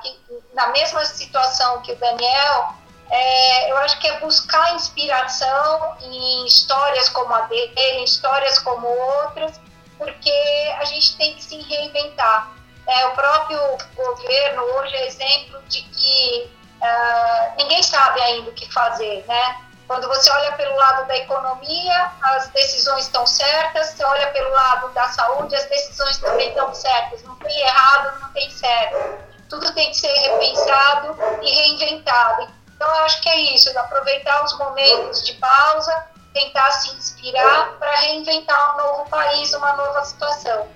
na 0.53 0.67
mesma 0.67 1.03
situação 1.03 1.81
que 1.81 1.91
o 1.91 1.95
Daniel, 1.97 2.73
é, 3.11 3.69
eu 3.69 3.77
acho 3.79 3.99
que 3.99 4.07
é 4.07 4.19
buscar 4.21 4.73
inspiração 4.75 5.97
em 6.01 6.45
histórias 6.45 7.09
como 7.09 7.33
a 7.33 7.41
dele, 7.41 7.73
em 7.77 8.03
histórias 8.05 8.57
como 8.59 8.87
outras, 8.87 9.59
porque 9.97 10.75
a 10.79 10.85
gente 10.85 11.15
tem 11.17 11.33
que 11.35 11.43
se 11.43 11.61
reinventar. 11.61 12.51
É, 12.85 13.05
o 13.07 13.11
próprio 13.11 13.59
governo 13.95 14.61
hoje 14.61 14.95
é 14.95 15.07
exemplo 15.07 15.61
de 15.69 15.81
que 15.83 16.51
uh, 16.81 17.55
ninguém 17.57 17.81
sabe 17.81 18.21
ainda 18.21 18.49
o 18.49 18.53
que 18.53 18.71
fazer, 18.71 19.23
né? 19.27 19.57
Quando 19.87 20.07
você 20.07 20.29
olha 20.31 20.51
pelo 20.53 20.75
lado 20.75 21.07
da 21.07 21.17
economia, 21.17 22.11
as 22.21 22.47
decisões 22.49 23.05
estão 23.05 23.25
certas, 23.25 23.89
você 23.89 24.03
olha 24.03 24.27
pelo 24.31 24.49
lado 24.49 24.89
da 24.89 25.07
saúde, 25.09 25.55
as 25.55 25.65
decisões 25.65 26.17
também 26.17 26.49
estão 26.49 26.73
certas. 26.73 27.21
Não 27.23 27.35
tem 27.35 27.59
errado, 27.59 28.21
não 28.21 28.29
tem 28.31 28.49
certo. 28.49 29.23
Tudo 29.49 29.73
tem 29.73 29.91
que 29.91 29.97
ser 29.97 30.13
repensado 30.13 31.17
e 31.41 31.51
reinventado. 31.51 32.47
Então, 32.75 32.87
eu 32.87 33.03
acho 33.03 33.21
que 33.21 33.29
é 33.29 33.37
isso, 33.55 33.77
aproveitar 33.77 34.43
os 34.43 34.57
momentos 34.57 35.23
de 35.23 35.33
pausa 35.33 36.12
tentar 36.33 36.71
se 36.71 36.95
inspirar 36.95 37.75
para 37.79 37.95
reinventar 37.97 38.73
um 38.73 38.77
novo 38.77 39.09
país, 39.09 39.53
uma 39.53 39.73
nova 39.73 40.03
situação. 40.03 40.67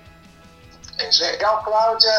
Legal, 1.20 1.62
Cláudia. 1.62 2.10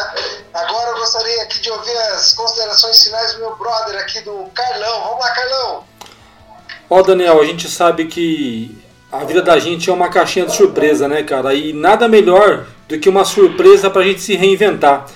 Agora 0.54 0.90
eu 0.90 0.98
gostaria 0.98 1.42
aqui 1.42 1.60
de 1.60 1.70
ouvir 1.70 1.96
as 2.14 2.32
considerações 2.32 3.04
finais 3.04 3.34
do 3.34 3.40
meu 3.40 3.56
brother 3.56 4.00
aqui, 4.00 4.20
do 4.22 4.50
Carlão. 4.54 5.02
Vamos 5.02 5.20
lá, 5.20 5.30
Carlão. 5.34 5.84
Ó, 6.88 7.02
Daniel, 7.02 7.40
a 7.40 7.44
gente 7.44 7.68
sabe 7.68 8.06
que 8.06 8.82
a 9.12 9.24
vida 9.24 9.42
da 9.42 9.58
gente 9.58 9.90
é 9.90 9.92
uma 9.92 10.08
caixinha 10.08 10.46
de 10.46 10.56
surpresa, 10.56 11.06
né, 11.06 11.22
cara? 11.22 11.52
E 11.52 11.72
nada 11.72 12.08
melhor 12.08 12.66
do 12.88 12.98
que 12.98 13.08
uma 13.08 13.24
surpresa 13.24 13.90
para 13.90 14.02
a 14.02 14.04
gente 14.04 14.20
se 14.20 14.34
reinventar. 14.34 15.06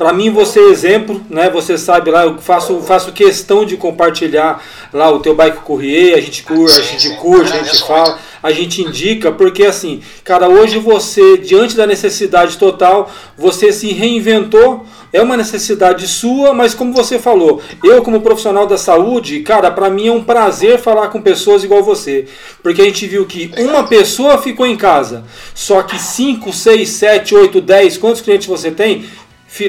Para 0.00 0.14
mim, 0.14 0.30
você 0.30 0.58
é 0.58 0.70
exemplo, 0.70 1.20
né? 1.28 1.50
Você 1.50 1.76
sabe 1.76 2.10
lá, 2.10 2.24
eu 2.24 2.38
faço, 2.38 2.80
faço 2.80 3.12
questão 3.12 3.66
de 3.66 3.76
compartilhar 3.76 4.64
lá 4.94 5.10
o 5.10 5.20
teu 5.20 5.34
bike 5.34 5.58
courier, 5.58 6.16
a 6.16 6.20
gente 6.22 6.42
curte, 6.42 6.80
a 6.80 6.82
gente 6.82 7.16
curte, 7.16 7.52
a 7.52 7.62
gente 7.62 7.86
fala, 7.86 8.18
a 8.42 8.50
gente 8.50 8.80
indica, 8.80 9.30
porque 9.30 9.62
assim, 9.62 10.00
cara, 10.24 10.48
hoje 10.48 10.78
você, 10.78 11.36
diante 11.36 11.76
da 11.76 11.86
necessidade 11.86 12.56
total, 12.56 13.10
você 13.36 13.72
se 13.72 13.92
reinventou. 13.92 14.86
É 15.12 15.20
uma 15.20 15.36
necessidade 15.36 16.06
sua, 16.06 16.54
mas 16.54 16.72
como 16.72 16.92
você 16.92 17.18
falou, 17.18 17.60
eu 17.82 18.00
como 18.00 18.20
profissional 18.20 18.64
da 18.64 18.78
saúde, 18.78 19.40
cara, 19.40 19.68
para 19.68 19.90
mim 19.90 20.06
é 20.06 20.12
um 20.12 20.22
prazer 20.22 20.78
falar 20.78 21.08
com 21.08 21.20
pessoas 21.20 21.64
igual 21.64 21.82
você, 21.82 22.26
porque 22.62 22.80
a 22.80 22.84
gente 22.84 23.08
viu 23.08 23.26
que 23.26 23.50
uma 23.58 23.82
pessoa 23.82 24.38
ficou 24.38 24.64
em 24.64 24.76
casa, 24.76 25.24
só 25.52 25.82
que 25.82 25.98
5, 25.98 26.52
6, 26.52 26.88
7, 26.88 27.34
8, 27.34 27.60
10, 27.60 27.98
quantos 27.98 28.20
clientes 28.20 28.46
você 28.46 28.70
tem? 28.70 29.04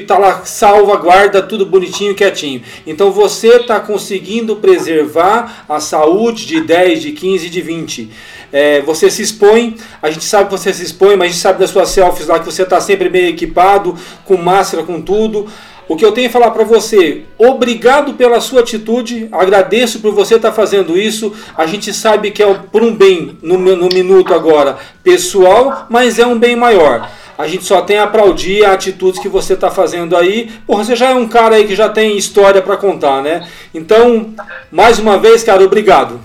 Tá 0.02 0.16
lá 0.16 0.42
salvaguarda 0.44 1.42
tudo 1.42 1.66
bonitinho, 1.66 2.14
quietinho. 2.14 2.62
Então 2.86 3.10
você 3.10 3.56
está 3.56 3.80
conseguindo 3.80 4.56
preservar 4.56 5.64
a 5.68 5.80
saúde 5.80 6.46
de 6.46 6.60
10, 6.60 7.02
de 7.02 7.12
15, 7.12 7.50
de 7.50 7.60
20. 7.60 8.10
É, 8.52 8.80
você 8.82 9.10
se 9.10 9.22
expõe, 9.22 9.76
a 10.00 10.10
gente 10.10 10.24
sabe 10.24 10.44
que 10.44 10.52
você 10.52 10.72
se 10.72 10.84
expõe, 10.84 11.16
mas 11.16 11.28
a 11.28 11.32
gente 11.32 11.40
sabe 11.40 11.58
das 11.58 11.70
suas 11.70 11.88
selfies 11.88 12.28
lá 12.28 12.38
que 12.38 12.44
você 12.44 12.62
está 12.62 12.80
sempre 12.80 13.08
bem 13.08 13.28
equipado, 13.28 13.96
com 14.24 14.36
máscara, 14.36 14.84
com 14.84 15.00
tudo. 15.00 15.48
O 15.88 15.96
que 15.96 16.04
eu 16.04 16.12
tenho 16.12 16.28
a 16.28 16.32
falar 16.32 16.52
para 16.52 16.64
você, 16.64 17.24
obrigado 17.36 18.14
pela 18.14 18.40
sua 18.40 18.60
atitude, 18.60 19.28
agradeço 19.32 20.00
por 20.00 20.14
você 20.14 20.36
estar 20.36 20.50
tá 20.50 20.54
fazendo 20.54 20.96
isso. 20.96 21.34
A 21.56 21.66
gente 21.66 21.92
sabe 21.92 22.30
que 22.30 22.42
é 22.42 22.54
por 22.54 22.82
um 22.82 22.94
bem 22.94 23.36
no, 23.42 23.58
no 23.58 23.88
minuto 23.88 24.32
agora 24.32 24.78
pessoal, 25.02 25.86
mas 25.90 26.18
é 26.18 26.26
um 26.26 26.38
bem 26.38 26.54
maior. 26.54 27.10
A 27.42 27.48
gente 27.48 27.64
só 27.64 27.82
tem 27.82 27.98
a 27.98 28.04
aplaudir 28.04 28.64
a 28.64 28.72
atitude 28.72 29.20
que 29.20 29.28
você 29.28 29.54
está 29.54 29.68
fazendo 29.68 30.16
aí. 30.16 30.48
Porra, 30.64 30.84
você 30.84 30.94
já 30.94 31.10
é 31.10 31.14
um 31.14 31.28
cara 31.28 31.56
aí 31.56 31.66
que 31.66 31.74
já 31.74 31.88
tem 31.88 32.16
história 32.16 32.62
para 32.62 32.76
contar, 32.76 33.20
né? 33.20 33.50
Então, 33.74 34.32
mais 34.70 35.00
uma 35.00 35.18
vez, 35.18 35.42
cara, 35.42 35.60
obrigado. 35.64 36.20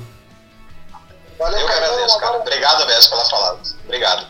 Valeu, 1.39 1.60
Eu 1.60 1.65
que 1.65 1.73
agradeço, 1.73 2.19
cara. 2.19 2.38
Obrigado 2.38 2.86
mesmo 2.86 3.10
pelas 3.10 3.30
palavras. 3.32 3.75
Obrigado. 3.86 4.27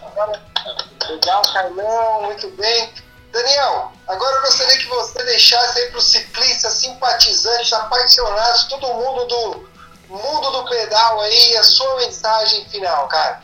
Legal, 1.10 1.42
Carlão, 1.54 2.22
muito 2.24 2.50
bem. 2.52 2.90
Daniel, 3.34 3.92
agora 4.08 4.38
eu 4.38 4.42
gostaria 4.44 4.78
que 4.78 4.88
você 4.88 5.24
deixasse 5.26 5.80
aí 5.80 5.90
para 5.90 6.00
os 6.00 6.08
ciclistas, 6.08 6.72
simpatizantes, 6.74 7.74
apaixonados, 7.74 8.64
todo 8.64 8.88
mundo 8.94 9.26
do 9.26 9.68
mundo 10.08 10.52
do 10.52 10.70
pedal 10.70 11.20
aí, 11.20 11.58
a 11.58 11.64
sua 11.64 11.98
mensagem 11.98 12.66
final, 12.70 13.10
cara. 13.10 13.42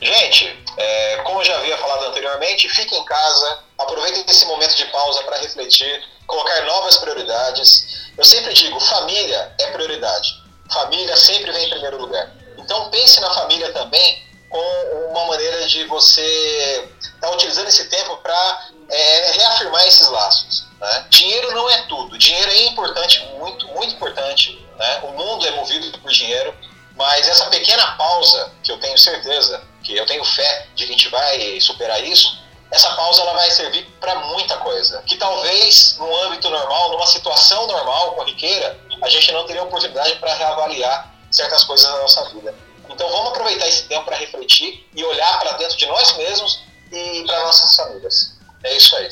Gente, 0.00 0.58
é, 0.78 1.16
como 1.24 1.40
eu 1.40 1.44
já 1.44 1.56
havia 1.56 1.76
falado 1.76 2.09
anteriormente, 2.20 2.68
fique 2.68 2.94
em 2.94 3.04
casa, 3.04 3.58
aproveite 3.78 4.24
esse 4.28 4.44
momento 4.44 4.74
de 4.74 4.84
pausa 4.86 5.22
para 5.24 5.38
refletir, 5.38 6.04
colocar 6.26 6.62
novas 6.64 6.98
prioridades. 6.98 8.10
Eu 8.16 8.24
sempre 8.24 8.52
digo, 8.52 8.78
família 8.78 9.54
é 9.58 9.66
prioridade. 9.68 10.40
Família 10.70 11.16
sempre 11.16 11.50
vem 11.50 11.66
em 11.66 11.70
primeiro 11.70 12.00
lugar. 12.00 12.30
Então 12.58 12.90
pense 12.90 13.20
na 13.20 13.30
família 13.30 13.72
também 13.72 14.22
com 14.48 15.08
uma 15.10 15.26
maneira 15.26 15.66
de 15.66 15.84
você 15.84 16.88
estar 17.00 17.28
tá 17.28 17.30
utilizando 17.30 17.68
esse 17.68 17.88
tempo 17.88 18.16
para 18.18 18.68
é, 18.88 19.32
reafirmar 19.32 19.86
esses 19.86 20.08
laços. 20.08 20.66
Né? 20.80 21.06
Dinheiro 21.08 21.52
não 21.52 21.68
é 21.70 21.82
tudo. 21.82 22.18
Dinheiro 22.18 22.50
é 22.50 22.66
importante, 22.66 23.24
muito, 23.38 23.66
muito 23.68 23.94
importante. 23.94 24.60
Né? 24.76 25.00
O 25.04 25.12
mundo 25.12 25.46
é 25.46 25.50
movido 25.52 25.98
por 25.98 26.10
dinheiro, 26.10 26.54
mas 27.00 27.26
essa 27.26 27.46
pequena 27.46 27.92
pausa, 27.92 28.52
que 28.62 28.70
eu 28.70 28.78
tenho 28.78 28.98
certeza 28.98 29.66
que 29.82 29.96
eu 29.96 30.04
tenho 30.04 30.22
fé 30.22 30.66
de 30.74 30.84
que 30.84 30.92
a 30.92 30.92
gente 30.92 31.08
vai 31.08 31.58
superar 31.58 32.04
isso, 32.04 32.38
essa 32.70 32.94
pausa 32.94 33.22
ela 33.22 33.32
vai 33.32 33.50
servir 33.50 33.86
para 33.98 34.16
muita 34.16 34.58
coisa. 34.58 35.02
Que 35.06 35.16
talvez, 35.16 35.96
no 35.96 36.14
âmbito 36.24 36.50
normal, 36.50 36.90
numa 36.90 37.06
situação 37.06 37.66
normal, 37.66 38.12
corriqueira, 38.16 38.78
a 39.00 39.08
gente 39.08 39.32
não 39.32 39.46
teria 39.46 39.62
oportunidade 39.62 40.16
para 40.16 40.34
reavaliar 40.34 41.10
certas 41.30 41.64
coisas 41.64 41.88
na 41.88 42.02
nossa 42.02 42.28
vida. 42.34 42.54
Então 42.90 43.08
vamos 43.08 43.30
aproveitar 43.30 43.66
esse 43.66 43.84
tempo 43.84 44.04
para 44.04 44.18
refletir 44.18 44.86
e 44.94 45.02
olhar 45.02 45.40
para 45.40 45.52
dentro 45.52 45.78
de 45.78 45.86
nós 45.86 46.14
mesmos 46.18 46.62
e 46.92 47.24
para 47.26 47.40
nossas 47.44 47.76
famílias. 47.76 48.38
É 48.62 48.76
isso 48.76 48.94
aí. 48.96 49.08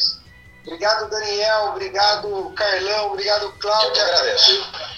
Obrigado, 0.67 1.09
Daniel. 1.09 1.69
Obrigado, 1.69 2.53
Carlão. 2.55 3.13
Obrigado, 3.13 3.51
Cláudia. 3.53 3.87
Eu 3.87 3.93
que 3.95 4.01
agradeço. 4.01 4.98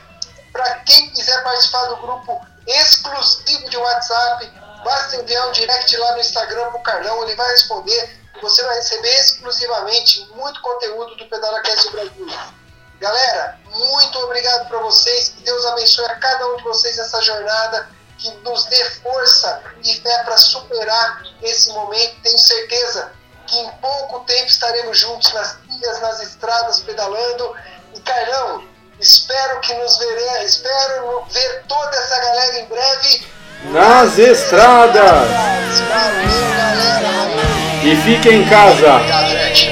Para 0.52 0.80
quem 0.80 1.12
quiser 1.12 1.44
participar 1.44 1.86
do 1.86 1.98
grupo 1.98 2.42
exclusivo 2.66 3.70
de 3.70 3.78
WhatsApp, 3.78 4.52
basta 4.84 5.18
enviar 5.18 5.48
um 5.48 5.52
direct 5.52 5.96
lá 5.98 6.14
no 6.14 6.20
Instagram 6.20 6.72
para 6.72 6.80
o 6.80 6.84
Carlão, 6.84 7.22
ele 7.24 7.36
vai 7.36 7.48
responder 7.52 8.20
e 8.36 8.40
você 8.42 8.64
vai 8.64 8.74
receber 8.76 9.14
exclusivamente 9.20 10.26
muito 10.36 10.60
conteúdo 10.62 11.16
do 11.16 11.28
Pedalacast 11.28 11.92
Brasil. 11.92 12.28
Galera, 13.00 13.60
muito 13.66 14.18
obrigado 14.20 14.68
para 14.68 14.80
vocês, 14.80 15.30
que 15.30 15.44
Deus 15.44 15.64
abençoe 15.68 16.06
a 16.06 16.16
cada 16.16 16.48
um 16.48 16.58
de 16.58 16.64
vocês 16.64 16.98
nessa 16.98 17.22
jornada, 17.22 17.88
que 18.18 18.32
nos 18.38 18.66
dê 18.66 18.84
força 19.02 19.62
e 19.84 19.94
fé 19.96 20.24
para 20.24 20.38
superar 20.38 21.24
esse 21.42 21.70
momento. 21.70 22.22
Tenho 22.22 22.38
certeza 22.38 23.14
que 23.48 23.58
em 23.58 23.70
pouco 23.82 24.22
tempo 24.22 24.48
estaremos 24.48 25.00
juntos 25.00 25.34
nas 25.34 25.58
trilhas, 25.58 26.02
nas 26.02 26.20
estradas, 26.22 26.80
pedalando. 26.82 27.54
E 27.96 28.00
Carlão, 28.02 28.64
espero 29.00 29.60
que 29.62 29.74
nos 29.76 29.98
veremos, 29.98 30.44
espero 30.46 31.24
ver 31.32 31.64
toda 31.68 31.96
essa 31.96 32.20
galera 32.20 32.60
em 32.60 32.66
breve. 32.66 33.28
Nas 33.66 34.18
estradas! 34.18 35.30
Valeu, 35.90 36.58
galera! 36.58 37.14
E 37.84 37.96
fiquem 37.98 38.42
em 38.42 38.50
casa! 38.50 38.96
Obrigado, 38.96 39.30
gente! 39.30 39.72